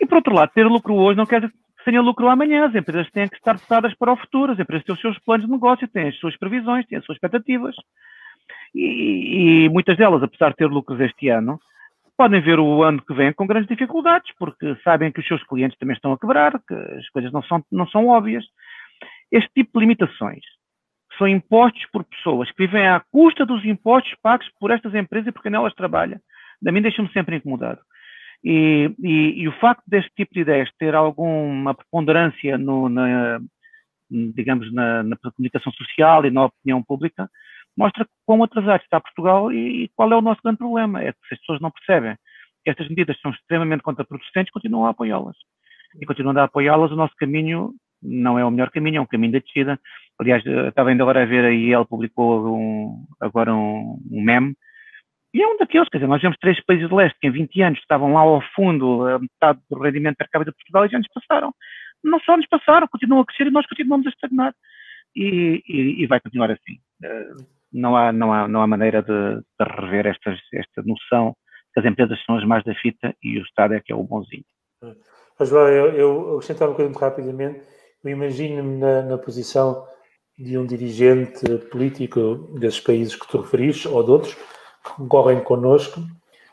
E, 0.00 0.06
por 0.06 0.16
outro 0.16 0.34
lado, 0.34 0.52
ter 0.52 0.66
lucro 0.66 0.94
hoje 0.94 1.16
não 1.16 1.26
quer 1.26 1.40
dizer 1.40 1.52
que 1.52 1.84
tenha 1.84 2.00
lucro 2.00 2.28
amanhã. 2.28 2.66
As 2.66 2.74
empresas 2.74 3.10
têm 3.10 3.28
que 3.28 3.36
estar 3.36 3.56
preparadas 3.56 3.94
para 3.94 4.12
o 4.12 4.16
futuro. 4.16 4.52
As 4.52 4.58
empresas 4.58 4.84
têm 4.84 4.94
os 4.94 5.00
seus 5.00 5.18
planos 5.18 5.46
de 5.46 5.52
negócio, 5.52 5.88
têm 5.88 6.08
as 6.08 6.18
suas 6.18 6.36
previsões, 6.36 6.86
têm 6.86 6.98
as 6.98 7.04
suas 7.04 7.16
expectativas. 7.16 7.74
E, 8.74 9.64
e 9.64 9.68
muitas 9.68 9.96
delas, 9.96 10.22
apesar 10.22 10.50
de 10.50 10.56
ter 10.56 10.66
lucros 10.66 11.00
este 11.00 11.28
ano, 11.28 11.60
podem 12.16 12.40
ver 12.40 12.58
o 12.58 12.82
ano 12.82 13.02
que 13.02 13.14
vem 13.14 13.32
com 13.32 13.46
grandes 13.46 13.68
dificuldades, 13.68 14.32
porque 14.38 14.76
sabem 14.82 15.12
que 15.12 15.20
os 15.20 15.26
seus 15.26 15.42
clientes 15.44 15.78
também 15.78 15.94
estão 15.94 16.12
a 16.12 16.18
quebrar, 16.18 16.60
que 16.66 16.74
as 16.74 17.08
coisas 17.10 17.32
não 17.32 17.42
são, 17.42 17.64
não 17.70 17.86
são 17.88 18.08
óbvias. 18.08 18.44
Este 19.30 19.50
tipo 19.54 19.78
de 19.78 19.80
limitações 19.80 20.42
são 21.18 21.28
impostos 21.28 21.84
por 21.92 22.04
pessoas 22.04 22.50
que 22.52 22.66
vivem 22.66 22.86
à 22.86 23.00
custa 23.10 23.44
dos 23.44 23.64
impostos 23.64 24.14
pagos 24.22 24.48
por 24.58 24.70
estas 24.70 24.94
empresas 24.94 25.28
e 25.28 25.32
por 25.32 25.42
quem 25.42 25.52
elas 25.52 25.74
trabalham. 25.74 26.18
Da 26.62 26.72
mim 26.72 26.80
deixa-me 26.80 27.12
sempre 27.12 27.36
incomodado. 27.36 27.80
E, 28.42 28.94
e, 29.00 29.42
e, 29.42 29.48
o 29.48 29.52
facto 29.58 29.82
deste 29.86 30.10
tipo 30.14 30.32
de 30.32 30.40
ideias 30.40 30.70
ter 30.78 30.94
alguma 30.94 31.74
preponderância 31.74 32.56
no, 32.56 32.88
na, 32.88 33.40
digamos, 34.10 34.72
na, 34.72 35.02
na, 35.02 35.16
comunicação 35.16 35.72
social 35.72 36.24
e 36.24 36.30
na 36.30 36.44
opinião 36.44 36.82
pública, 36.82 37.28
mostra 37.76 38.06
quão 38.24 38.42
atrasado 38.42 38.80
está 38.82 39.00
Portugal 39.00 39.52
e, 39.52 39.84
e, 39.84 39.88
qual 39.94 40.12
é 40.12 40.16
o 40.16 40.22
nosso 40.22 40.40
grande 40.42 40.58
problema. 40.58 41.02
É 41.02 41.12
que 41.12 41.18
se 41.28 41.34
as 41.34 41.40
pessoas 41.40 41.60
não 41.60 41.70
percebem 41.70 42.16
que 42.64 42.70
estas 42.70 42.88
medidas 42.88 43.18
são 43.20 43.30
extremamente 43.32 43.82
contraproducentes, 43.82 44.52
continuam 44.52 44.86
a 44.86 44.90
apoiá-las. 44.90 45.36
E 46.00 46.06
continuando 46.06 46.40
a 46.40 46.44
apoiá-las, 46.44 46.92
o 46.92 46.96
nosso 46.96 47.14
caminho 47.16 47.74
não 48.02 48.38
é 48.38 48.44
o 48.44 48.50
melhor 48.50 48.70
caminho, 48.70 48.98
é 48.98 49.00
um 49.00 49.06
caminho 49.06 49.32
de 49.32 49.40
descida. 49.40 49.78
Aliás, 50.20 50.44
estava 50.44 50.90
ainda 50.90 51.04
agora 51.04 51.22
a 51.22 51.26
ver 51.26 51.44
aí, 51.44 51.72
ele 51.72 51.84
publicou 51.84 52.56
um, 52.56 53.06
agora 53.20 53.54
um, 53.54 54.00
um 54.10 54.22
meme 54.22 54.54
E 55.32 55.40
é 55.40 55.46
um 55.46 55.56
daqueles, 55.56 55.88
quer 55.88 55.98
dizer, 55.98 56.08
nós 56.08 56.20
vemos 56.20 56.36
três 56.40 56.62
países 56.64 56.88
de 56.88 56.94
leste 56.94 57.16
que 57.20 57.28
em 57.28 57.30
20 57.30 57.62
anos 57.62 57.78
estavam 57.78 58.12
lá 58.12 58.20
ao 58.20 58.42
fundo, 58.54 59.06
a 59.06 59.18
metade 59.18 59.60
do 59.70 59.78
rendimento 59.78 60.16
per 60.16 60.28
capita 60.28 60.50
de 60.50 60.56
Portugal 60.56 60.86
e 60.86 60.88
já 60.88 60.98
nos 60.98 61.08
passaram. 61.08 61.54
Não 62.02 62.18
só 62.20 62.36
nos 62.36 62.46
passaram, 62.46 62.88
continuam 62.88 63.22
a 63.22 63.26
crescer 63.26 63.46
e 63.46 63.50
nós 63.50 63.66
continuamos 63.66 64.06
a 64.06 64.10
estagnar. 64.10 64.54
E, 65.14 65.62
e, 65.68 66.02
e 66.02 66.06
vai 66.06 66.20
continuar 66.20 66.50
assim. 66.50 66.78
Não 67.72 67.96
há, 67.96 68.12
não 68.12 68.32
há, 68.32 68.48
não 68.48 68.62
há 68.62 68.66
maneira 68.66 69.02
de, 69.02 69.36
de 69.36 69.80
rever 69.80 70.06
estas, 70.06 70.38
esta 70.52 70.82
noção 70.82 71.36
que 71.72 71.80
as 71.80 71.86
empresas 71.86 72.18
são 72.24 72.36
as 72.36 72.44
mais 72.44 72.64
da 72.64 72.74
fita 72.74 73.14
e 73.22 73.38
o 73.38 73.42
Estado 73.42 73.74
é 73.74 73.80
que 73.80 73.92
é 73.92 73.94
o 73.94 74.02
bonzinho. 74.02 74.44
Mas, 75.38 75.52
eu, 75.52 75.92
eu 75.92 76.34
acrescentava 76.34 76.70
uma 76.70 76.76
coisa 76.76 76.90
muito 76.90 77.00
rapidamente. 77.00 77.62
Eu 78.02 78.10
imagino-me 78.10 78.78
na, 78.78 79.02
na 79.02 79.18
posição 79.18 79.86
de 80.38 80.56
um 80.56 80.64
dirigente 80.64 81.44
político 81.70 82.48
desses 82.58 82.80
países 82.80 83.16
que 83.16 83.26
tu 83.26 83.40
referiste, 83.40 83.88
ou 83.88 84.02
de 84.02 84.10
outros, 84.10 84.34
que 84.34 84.92
concorrem 84.96 85.40
connosco, 85.40 86.00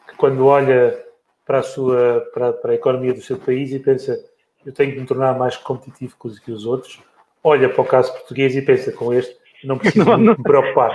que 0.08 0.16
quando 0.18 0.46
olha 0.46 1.00
para 1.46 1.60
a, 1.60 1.64
sua, 1.64 2.28
para, 2.34 2.54
para 2.54 2.72
a 2.72 2.76
economia 2.76 3.14
do 3.14 3.22
seu 3.22 3.38
país 3.38 3.72
e 3.72 3.80
pensa 3.80 4.18
eu 4.66 4.74
tenho 4.74 4.94
que 4.94 5.00
me 5.00 5.06
tornar 5.06 5.38
mais 5.38 5.56
competitivo 5.56 6.16
que 6.44 6.52
os 6.52 6.66
outros, 6.66 7.00
olha 7.44 7.70
para 7.70 7.82
o 7.82 7.86
caso 7.86 8.12
português 8.14 8.56
e 8.56 8.62
pensa 8.62 8.92
com 8.92 9.14
este, 9.14 9.36
não 9.64 9.78
preciso 9.78 10.06
não, 10.06 10.18
não. 10.18 10.34
me 10.36 10.44
preocupar. 10.44 10.92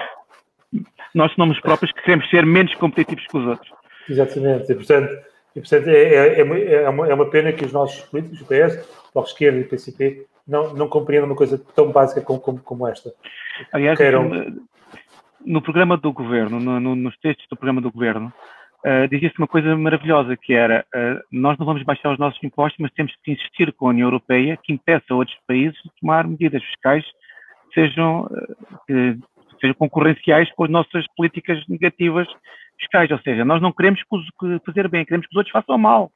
Nós 1.14 1.33
somos 1.35 1.61
próprios 1.61 1.92
que 1.92 2.03
queremos 2.03 2.29
ser 2.31 2.44
menos 2.44 2.74
competitivos 2.74 3.26
que 3.26 3.37
os 3.37 3.46
outros. 3.46 3.72
Exatamente, 4.09 4.72
e 4.72 4.74
portanto, 4.74 5.12
e, 5.55 5.61
portanto 5.61 5.88
é, 5.88 6.03
é, 6.03 6.40
é, 6.40 6.83
é, 6.83 6.88
uma, 6.88 7.09
é 7.09 7.14
uma 7.14 7.31
pena 7.31 7.53
que 7.53 7.64
os 7.64 7.72
nossos 7.72 8.00
políticos, 8.03 8.40
o 8.40 8.44
PS, 8.44 8.85
o 9.11 9.12
Bloco 9.14 9.29
Esquerda 9.29 9.59
e 9.59 9.62
o 9.62 9.68
PCP, 9.68 10.26
não, 10.50 10.74
não 10.74 10.88
compreendam 10.88 11.30
uma 11.30 11.36
coisa 11.36 11.56
tão 11.74 11.92
básica 11.92 12.20
como, 12.20 12.40
como, 12.40 12.60
como 12.60 12.86
esta. 12.86 13.12
Aliás, 13.72 13.96
Queiram... 13.96 14.28
no 15.46 15.62
programa 15.62 15.96
do 15.96 16.12
governo, 16.12 16.58
no, 16.58 16.80
no, 16.80 16.96
nos 16.96 17.16
textos 17.18 17.46
do 17.48 17.56
programa 17.56 17.80
do 17.80 17.92
governo, 17.92 18.32
uh, 18.84 19.08
dizia-se 19.08 19.38
uma 19.38 19.46
coisa 19.46 19.76
maravilhosa, 19.76 20.36
que 20.36 20.52
era, 20.52 20.84
uh, 20.94 21.20
nós 21.30 21.56
não 21.56 21.64
vamos 21.64 21.82
baixar 21.84 22.12
os 22.12 22.18
nossos 22.18 22.42
impostos, 22.42 22.78
mas 22.80 22.92
temos 22.92 23.14
que 23.22 23.32
insistir 23.32 23.72
com 23.72 23.86
a 23.86 23.90
União 23.90 24.08
Europeia 24.08 24.58
que 24.62 24.72
impeça 24.72 25.14
outros 25.14 25.36
países 25.46 25.80
de 25.84 25.90
tomar 26.00 26.26
medidas 26.26 26.62
fiscais 26.64 27.04
que 27.72 27.80
sejam, 27.80 28.22
uh, 28.24 28.56
que 28.86 29.18
sejam 29.60 29.74
concorrenciais 29.74 30.50
com 30.54 30.64
as 30.64 30.70
nossas 30.70 31.06
políticas 31.16 31.62
negativas 31.68 32.26
fiscais, 32.80 33.10
ou 33.10 33.20
seja, 33.20 33.44
nós 33.44 33.62
não 33.62 33.72
queremos 33.72 34.00
fazer 34.64 34.88
bem, 34.88 35.04
queremos 35.04 35.26
que 35.26 35.32
os 35.32 35.36
outros 35.36 35.52
façam 35.52 35.78
mal. 35.78 36.10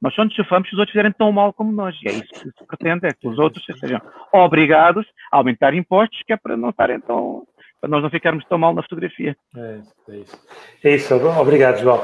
Nós 0.00 0.14
só 0.14 0.24
nos 0.24 0.34
chafamos 0.34 0.68
se 0.68 0.74
os 0.74 0.78
outros 0.78 0.92
fizerem 0.92 1.12
tão 1.12 1.32
mal 1.32 1.52
como 1.52 1.72
nós. 1.72 1.96
E 2.02 2.08
é 2.08 2.12
isso 2.12 2.28
que 2.28 2.38
se 2.38 2.66
pretende, 2.66 3.06
é 3.06 3.12
que 3.12 3.26
os 3.26 3.38
outros 3.38 3.64
sejam 3.80 4.00
obrigados 4.32 5.06
a 5.32 5.38
aumentar 5.38 5.74
impostos, 5.74 6.22
que 6.26 6.32
é 6.32 6.36
para 6.36 6.56
não 6.56 6.70
estarem 6.70 7.00
tão. 7.00 7.46
para 7.80 7.88
nós 7.88 8.02
não 8.02 8.10
ficarmos 8.10 8.44
tão 8.46 8.58
mal 8.58 8.74
na 8.74 8.82
fotografia. 8.82 9.36
É, 9.56 9.80
é 10.10 10.16
isso. 10.16 10.46
É 10.84 10.94
isso. 10.94 11.14
Obrigado, 11.14 11.80
João. 11.80 12.02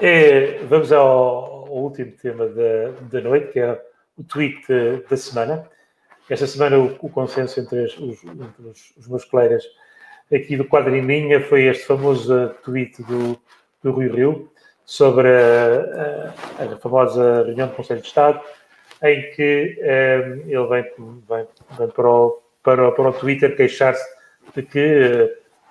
É, 0.00 0.58
vamos 0.64 0.92
ao, 0.92 1.04
ao, 1.04 1.68
último 1.68 2.12
tema 2.12 2.46
da, 2.46 2.90
da 3.10 3.20
noite, 3.20 3.52
que 3.52 3.60
é 3.60 3.80
o 4.16 4.24
tweet 4.24 4.66
da 5.08 5.16
semana. 5.16 5.68
Esta 6.28 6.46
semana 6.46 6.78
o, 6.78 6.96
o 7.00 7.10
consenso 7.10 7.58
entre, 7.58 7.84
os, 7.84 8.24
entre 8.24 8.62
os, 8.62 8.94
os, 8.96 9.08
meus 9.08 9.24
colegas 9.24 9.64
aqui 10.32 10.56
do 10.56 10.64
quadro 10.64 10.94
em 10.94 11.00
linha 11.00 11.40
foi 11.40 11.64
este 11.64 11.84
famoso 11.84 12.50
tweet 12.62 13.02
do, 13.02 13.36
do 13.82 13.90
Rui 13.90 14.08
Rio, 14.08 14.50
sobre 14.90 15.28
a, 15.28 16.64
a, 16.64 16.64
a, 16.64 16.76
famosa 16.78 17.44
reunião 17.44 17.68
do 17.68 17.76
Conselho 17.76 18.00
de 18.00 18.08
Estado, 18.08 18.40
em 19.04 19.30
que 19.30 19.78
um, 19.78 19.84
eh, 19.84 20.42
ele 20.48 20.66
vem, 20.66 20.82
vem, 21.28 21.46
vem, 21.78 21.88
para, 21.90 22.10
o, 22.10 22.42
para, 22.60 22.90
para 22.90 23.08
o 23.08 23.12
Twitter 23.12 23.56
queixar-se 23.56 24.04
de 24.52 24.64
que 24.64 24.80
uh, 24.80 25.30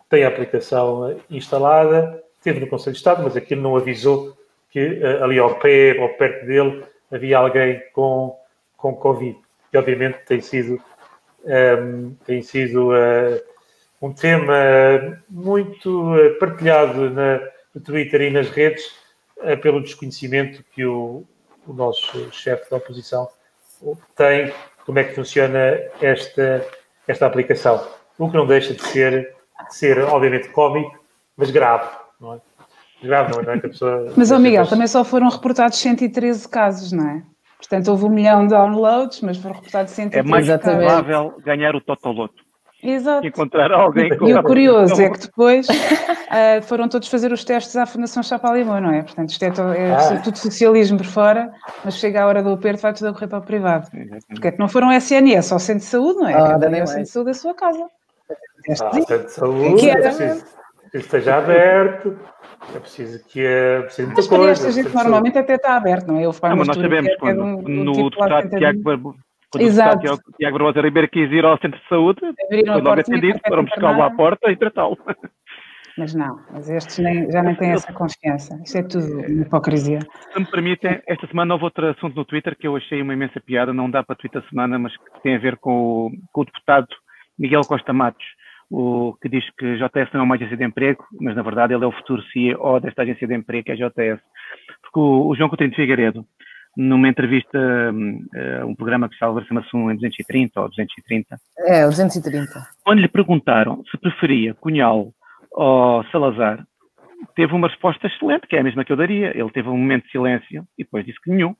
tem 0.09 0.23
a 0.23 0.29
aplicação 0.29 1.19
instalada, 1.29 2.23
teve 2.41 2.61
no 2.61 2.67
Conselho 2.67 2.93
de 2.93 2.99
Estado, 2.99 3.21
mas 3.21 3.35
aquilo 3.35 3.61
não 3.61 3.75
avisou 3.75 4.37
que 4.71 5.01
uh, 5.03 5.21
ali 5.21 5.37
ao 5.37 5.55
pé 5.55 5.97
ou 5.99 6.07
perto 6.13 6.45
dele 6.45 6.85
havia 7.11 7.39
alguém 7.39 7.83
com, 7.91 8.39
com 8.77 8.95
Covid. 8.95 9.37
E 9.73 9.77
obviamente 9.77 10.19
tem 10.25 10.39
sido, 10.39 10.81
um, 11.43 12.15
tem 12.25 12.41
sido 12.41 12.91
uh, 12.93 13.41
um 14.01 14.13
tema 14.13 15.21
muito 15.29 16.13
partilhado 16.39 17.09
na, 17.09 17.41
no 17.75 17.81
Twitter 17.81 18.21
e 18.21 18.29
nas 18.29 18.49
redes, 18.49 18.97
é 19.41 19.55
pelo 19.55 19.81
desconhecimento 19.81 20.63
que 20.73 20.85
o, 20.85 21.23
o 21.67 21.73
nosso 21.73 22.31
chefe 22.31 22.69
da 22.69 22.77
oposição 22.77 23.27
tem 24.15 24.53
como 24.85 24.99
é 24.99 25.03
que 25.03 25.13
funciona 25.13 25.77
esta, 26.01 26.65
esta 27.07 27.25
aplicação. 27.25 27.87
O 28.17 28.29
que 28.29 28.35
não 28.35 28.45
deixa 28.45 28.73
de 28.73 28.83
ser, 28.83 29.35
de 29.67 29.75
ser 29.75 29.99
obviamente, 29.99 30.49
cómico, 30.49 30.97
mas 31.37 31.51
grave, 31.51 31.89
não 32.19 32.33
é? 32.33 32.39
Grave, 33.01 33.31
não 33.31 33.53
é? 33.53 33.59
Que 33.59 33.67
a 33.67 33.69
pessoa, 33.69 34.13
mas, 34.17 34.31
ó 34.31 34.39
Miguel, 34.39 34.67
também 34.67 34.87
só 34.87 35.05
foram 35.05 35.29
reportados 35.29 35.77
113 35.77 36.49
casos, 36.49 36.91
não 36.91 37.07
é? 37.07 37.23
Portanto, 37.57 37.89
houve 37.89 38.05
um 38.05 38.09
milhão 38.09 38.43
de 38.43 38.49
downloads, 38.49 39.21
mas 39.21 39.37
foram 39.37 39.55
reportados 39.55 39.91
113 39.93 40.27
É 40.27 40.29
mais 40.29 40.61
provável 40.61 41.35
ganhar 41.43 41.75
o 41.75 41.81
Totoloto. 41.81 42.43
Exato. 42.81 43.27
encontrar 43.27 43.71
alguém 43.71 44.15
com 44.17 44.27
E 44.27 44.33
o 44.33 44.41
curioso 44.41 45.01
é 45.01 45.09
que 45.09 45.19
depois 45.19 45.67
uh, 45.67 46.61
foram 46.63 46.87
todos 46.87 47.09
fazer 47.09 47.31
os 47.31 47.43
testes 47.43 47.75
à 47.75 47.85
Fundação 47.85 48.23
Chapalimau, 48.23 48.79
não 48.79 48.93
é? 48.93 49.03
Portanto, 49.03 49.29
isto 49.29 49.43
é, 49.43 49.51
to 49.51 49.61
é 49.73 49.93
ah. 49.93 50.21
tudo 50.23 50.37
socialismo 50.37 50.97
por 50.97 51.05
fora, 51.05 51.51
mas 51.83 51.97
chega 51.97 52.23
a 52.23 52.27
hora 52.27 52.41
do 52.41 52.53
aperto, 52.53 52.81
vai 52.81 52.93
tudo 52.93 53.09
a 53.09 53.13
correr 53.13 53.27
para 53.27 53.39
o 53.39 53.41
privado. 53.41 53.89
Porque 54.29 54.47
é 54.47 54.51
que 54.51 54.59
não 54.59 54.69
foram 54.69 54.91
SNS 54.91 55.51
ao 55.51 55.59
centro 55.59 55.81
de 55.83 55.89
saúde, 55.89 56.19
não 56.19 56.29
é? 56.29 56.33
Ah, 56.33 56.57
é 56.61 56.83
o 56.83 56.87
centro 56.87 57.03
de 57.03 57.09
saúde 57.09 57.31
da 57.31 57.33
sua 57.33 57.53
casa. 57.53 57.85
Ah, 58.69 58.93
centro 58.93 59.25
de 59.25 59.31
saúde, 59.31 59.75
que 59.75 59.89
era... 59.89 60.01
preciso 60.01 60.59
que 60.91 60.97
esteja 60.97 61.37
aberto, 61.37 62.17
é 62.75 62.79
preciso 62.79 63.23
que 63.25 63.45
é 63.45 63.81
preciso 63.81 64.07
muita 64.07 64.21
mas 64.21 64.27
coisa. 64.27 64.51
esta 64.51 64.71
gente 64.71 64.93
normalmente 64.93 65.37
até 65.37 65.55
está 65.55 65.75
aberto, 65.75 66.07
não 66.07 66.17
é? 66.17 66.25
Eu 66.25 66.35
não, 66.41 66.55
mas 66.55 66.67
nós 66.67 66.77
sabemos, 66.77 67.15
quando, 67.17 67.41
é 67.41 67.43
um, 67.43 67.61
no 67.61 67.93
tipo 67.93 68.09
deputado 68.09 68.49
Tiago 68.49 69.15
quando 69.51 69.63
Exato. 69.63 70.13
o 70.13 70.33
Tiago 70.37 70.57
Barbosa 70.57 70.81
Ribeiro 70.81 71.09
quis 71.09 71.31
ir 71.31 71.43
ao 71.43 71.57
centro 71.59 71.79
de 71.79 71.87
saúde, 71.87 72.19
foi 72.49 72.63
logo 72.63 72.99
atendido, 72.99 73.39
foram 73.47 73.63
buscá-lo 73.63 74.03
à 74.03 74.11
porta 74.11 74.51
e 74.51 74.55
tratá-lo. 74.55 74.97
Mas 75.97 76.15
não, 76.15 76.39
mas 76.49 76.69
estes 76.69 76.97
nem, 76.99 77.29
já 77.29 77.43
nem 77.43 77.55
têm 77.55 77.71
essa 77.71 77.91
consciência. 77.91 78.57
Isto 78.63 78.77
é 78.77 78.83
tudo 78.83 79.41
hipocrisia. 79.41 79.99
Se 80.31 80.39
me 80.39 80.45
permitem, 80.45 81.01
esta 81.05 81.27
semana 81.27 81.53
houve 81.53 81.65
outro 81.65 81.89
assunto 81.89 82.15
no 82.15 82.23
Twitter 82.23 82.55
que 82.57 82.65
eu 82.65 82.77
achei 82.77 83.01
uma 83.01 83.13
imensa 83.13 83.41
piada, 83.41 83.73
não 83.73 83.89
dá 83.89 84.01
para 84.01 84.15
Twitter 84.15 84.41
semana, 84.49 84.79
mas 84.79 84.95
que 84.95 85.21
tem 85.21 85.35
a 85.35 85.39
ver 85.39 85.57
com 85.57 86.07
o, 86.07 86.11
com 86.31 86.41
o 86.41 86.45
deputado 86.45 86.87
Miguel 87.37 87.61
Costa 87.67 87.91
Matos, 87.91 88.25
o, 88.69 89.13
que 89.21 89.27
diz 89.27 89.43
que 89.57 89.75
JS 89.75 90.13
não 90.13 90.21
é 90.21 90.23
uma 90.23 90.35
agência 90.35 90.55
de 90.55 90.63
emprego, 90.63 91.03
mas 91.19 91.35
na 91.35 91.41
verdade 91.41 91.73
ele 91.73 91.83
é 91.83 91.87
o 91.87 91.91
futuro 91.91 92.23
CEO 92.31 92.79
desta 92.79 93.01
agência 93.01 93.27
de 93.27 93.35
emprego, 93.35 93.65
que 93.65 93.71
é 93.71 93.73
a 93.73 93.89
JS. 93.89 94.21
Porque 94.81 94.99
o, 94.99 95.27
o 95.27 95.35
João 95.35 95.49
Coutinho 95.49 95.71
de 95.71 95.75
Figueiredo, 95.75 96.25
numa 96.77 97.07
entrevista 97.07 97.57
uh, 97.57 98.65
um 98.65 98.75
programa 98.75 99.09
que 99.09 99.17
salva 99.17 99.43
chama-se 99.43 99.75
um 99.75 99.93
230 99.93 100.61
ou 100.61 100.69
230. 100.69 101.37
É, 101.67 101.85
o 101.85 101.89
230. 101.89 102.67
Quando 102.83 102.99
lhe 102.99 103.07
perguntaram 103.07 103.83
se 103.89 103.97
preferia 103.97 104.53
Cunhal 104.55 105.11
ou 105.51 106.03
Salazar, 106.05 106.65
teve 107.35 107.53
uma 107.53 107.67
resposta 107.67 108.07
excelente, 108.07 108.47
que 108.47 108.55
é 108.55 108.59
a 108.59 108.63
mesma 108.63 108.85
que 108.85 108.91
eu 108.91 108.97
daria. 108.97 109.37
Ele 109.37 109.51
teve 109.51 109.67
um 109.67 109.77
momento 109.77 110.05
de 110.05 110.11
silêncio 110.11 110.63
e 110.77 110.83
depois 110.83 111.05
disse 111.05 111.19
que 111.21 111.31
nenhum. 111.31 111.55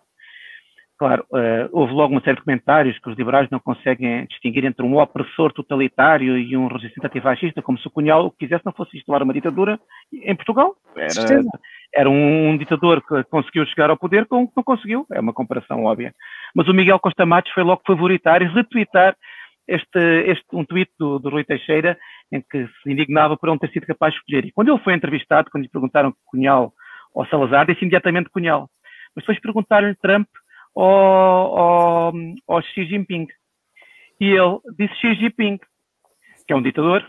Claro, 0.98 1.26
uh, 1.32 1.70
houve 1.72 1.94
logo 1.94 2.14
uma 2.14 2.22
série 2.22 2.36
de 2.36 2.44
comentários 2.44 3.00
que 3.00 3.10
os 3.10 3.18
liberais 3.18 3.50
não 3.50 3.60
conseguem 3.60 4.26
distinguir 4.26 4.66
entre 4.66 4.86
um 4.86 4.98
opressor 4.98 5.54
totalitário 5.54 6.38
e 6.38 6.58
um 6.58 6.68
resistente 6.68 7.08
antifascista, 7.08 7.62
como 7.62 7.80
se 7.80 7.88
o 7.88 7.90
Cunhal 7.90 8.26
o 8.26 8.32
que 8.32 8.40
quisesse 8.40 8.66
não 8.66 8.74
fosse 8.74 8.98
instalar 8.98 9.24
uma 9.24 9.34
ditadura 9.34 9.80
em 10.12 10.36
Portugal. 10.36 10.76
Era, 10.98 11.42
era 11.94 12.10
um, 12.10 12.50
um, 12.50 12.58
ditador 12.58 13.02
que 13.06 13.24
conseguiu 13.26 13.66
chegar 13.66 13.90
ao 13.90 13.98
poder 13.98 14.26
com 14.28 14.48
que 14.48 14.54
não 14.56 14.64
conseguiu, 14.64 15.06
é 15.12 15.20
uma 15.20 15.34
comparação 15.34 15.86
óbvia. 15.86 16.14
Mas 16.56 16.68
o 16.68 16.74
Miguel 16.74 17.00
Costa 17.00 17.26
Matos 17.26 17.52
foi 17.52 17.64
logo 17.64 17.82
favoritar 17.86 18.42
e 18.42 18.46
retweetar 18.46 19.16
este, 19.68 20.00
este, 20.26 20.46
um 20.54 20.66
tweet 20.66 20.92
do, 20.98 21.20
do 21.20 21.30
Rui 21.30 21.44
Teixeira 21.44 21.98
em 22.32 22.42
que 22.42 22.68
se 22.68 22.92
indignava 22.92 23.38
por 23.38 23.48
não 23.48 23.58
ter 23.58 23.70
sido 23.72 23.86
capaz 23.86 24.14
de 24.14 24.20
escolher. 24.20 24.46
E 24.46 24.52
quando 24.52 24.70
ele 24.70 24.84
foi 24.84 24.94
entrevistado, 24.94 25.50
quando 25.52 25.64
lhe 25.64 25.70
perguntaram 25.70 26.14
Cunhal 26.26 26.74
ou 27.14 27.26
Salazar, 27.28 27.66
disse 27.66 27.82
imediatamente 27.82 28.30
Cunhal. 28.30 28.70
Mas 29.16 29.24
depois 29.24 29.40
perguntaram-lhe 29.40 29.96
Trump 29.96 30.28
ao, 30.76 31.58
ao, 31.58 32.14
ao 32.48 32.62
Xi 32.62 32.86
Jinping. 32.86 33.28
E 34.20 34.26
ele 34.26 34.60
disse 34.78 34.96
Xi 34.96 35.16
Jinping, 35.16 35.60
que 36.48 36.54
é 36.54 36.56
um 36.56 36.62
ditador, 36.62 37.06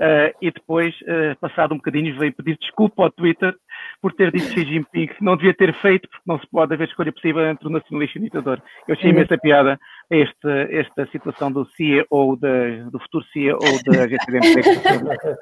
uh, 0.00 0.34
e 0.40 0.50
depois, 0.50 0.94
uh, 1.02 1.38
passado 1.40 1.74
um 1.74 1.76
bocadinho, 1.76 2.18
veio 2.18 2.32
pedir 2.32 2.56
desculpa 2.58 3.04
ao 3.04 3.10
Twitter 3.10 3.54
por 4.00 4.12
ter 4.14 4.32
dito 4.32 4.52
Xi 4.52 4.64
Jinping 4.64 5.08
que 5.08 5.22
não 5.22 5.36
devia 5.36 5.54
ter 5.54 5.74
feito, 5.80 6.08
porque 6.08 6.24
não 6.26 6.40
se 6.40 6.46
pode 6.50 6.74
haver 6.74 6.88
escolha 6.88 7.12
possível 7.12 7.46
entre 7.46 7.66
o 7.66 7.70
nacionalista 7.70 8.18
e 8.18 8.20
o 8.20 8.24
ditador. 8.24 8.62
Eu 8.88 8.94
achei 8.94 9.10
imensa 9.10 9.36
piada 9.38 9.78
esta, 10.10 10.50
esta 10.70 11.06
situação 11.12 11.52
do 11.52 11.66
CEO, 11.76 12.36
da, 12.36 12.88
do 12.90 12.98
futuro 13.00 13.24
CEO 13.32 13.58
da 13.58 14.04
Agência 14.04 14.26
de 14.28 14.36
Emprego. 14.38 15.36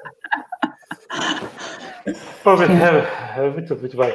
muito, 3.53 3.75
muito 3.75 3.97
bem. 3.97 4.13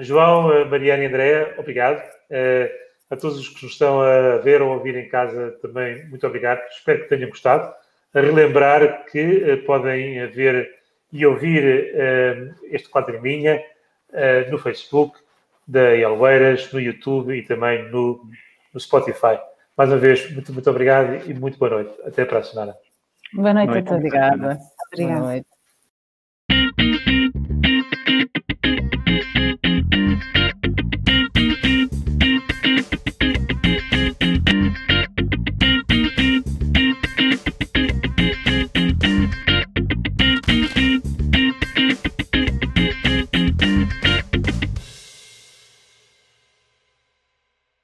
João, 0.00 0.52
eh, 0.52 0.64
Mariana 0.64 1.04
e 1.04 1.06
Andréa, 1.06 1.54
obrigado. 1.58 2.02
Uh, 2.30 2.68
a 3.08 3.16
todos 3.16 3.38
os 3.38 3.48
que 3.48 3.62
nos 3.62 3.72
estão 3.72 4.00
a 4.00 4.38
ver 4.38 4.60
ou 4.60 4.72
a 4.72 4.76
ouvir 4.76 4.96
em 4.96 5.08
casa 5.08 5.56
também, 5.62 6.04
muito 6.08 6.26
obrigado. 6.26 6.60
Espero 6.70 7.02
que 7.02 7.08
tenham 7.08 7.28
gostado. 7.28 7.72
A 8.16 8.20
relembrar 8.22 9.04
que 9.04 9.20
uh, 9.20 9.66
podem 9.66 10.26
ver 10.28 10.70
e 11.12 11.26
ouvir 11.26 11.92
uh, 11.92 12.54
este 12.74 12.88
quadro 12.88 13.14
em 13.18 13.20
linha 13.20 13.62
uh, 14.08 14.50
no 14.50 14.58
Facebook 14.58 15.18
da 15.68 15.94
Elveiras, 15.94 16.72
no 16.72 16.80
YouTube 16.80 17.36
e 17.36 17.42
também 17.42 17.90
no, 17.90 18.24
no, 18.72 18.80
Spotify. 18.80 19.38
Mais 19.76 19.90
uma 19.90 19.98
vez, 19.98 20.32
muito, 20.32 20.50
muito 20.50 20.70
obrigado 20.70 21.28
e 21.28 21.34
muito 21.34 21.58
boa 21.58 21.70
noite. 21.72 21.92
Até 22.06 22.24
para 22.24 22.38
a 22.38 22.42
semana. 22.42 22.74
Boa 23.34 23.52
noite, 23.52 23.68
noite. 23.68 23.80
a 23.80 23.90
todos. 23.90 23.98
Obrigada. 23.98 24.58
Obrigada. 24.90 25.20
Boa 25.20 25.32
noite. 25.32 25.55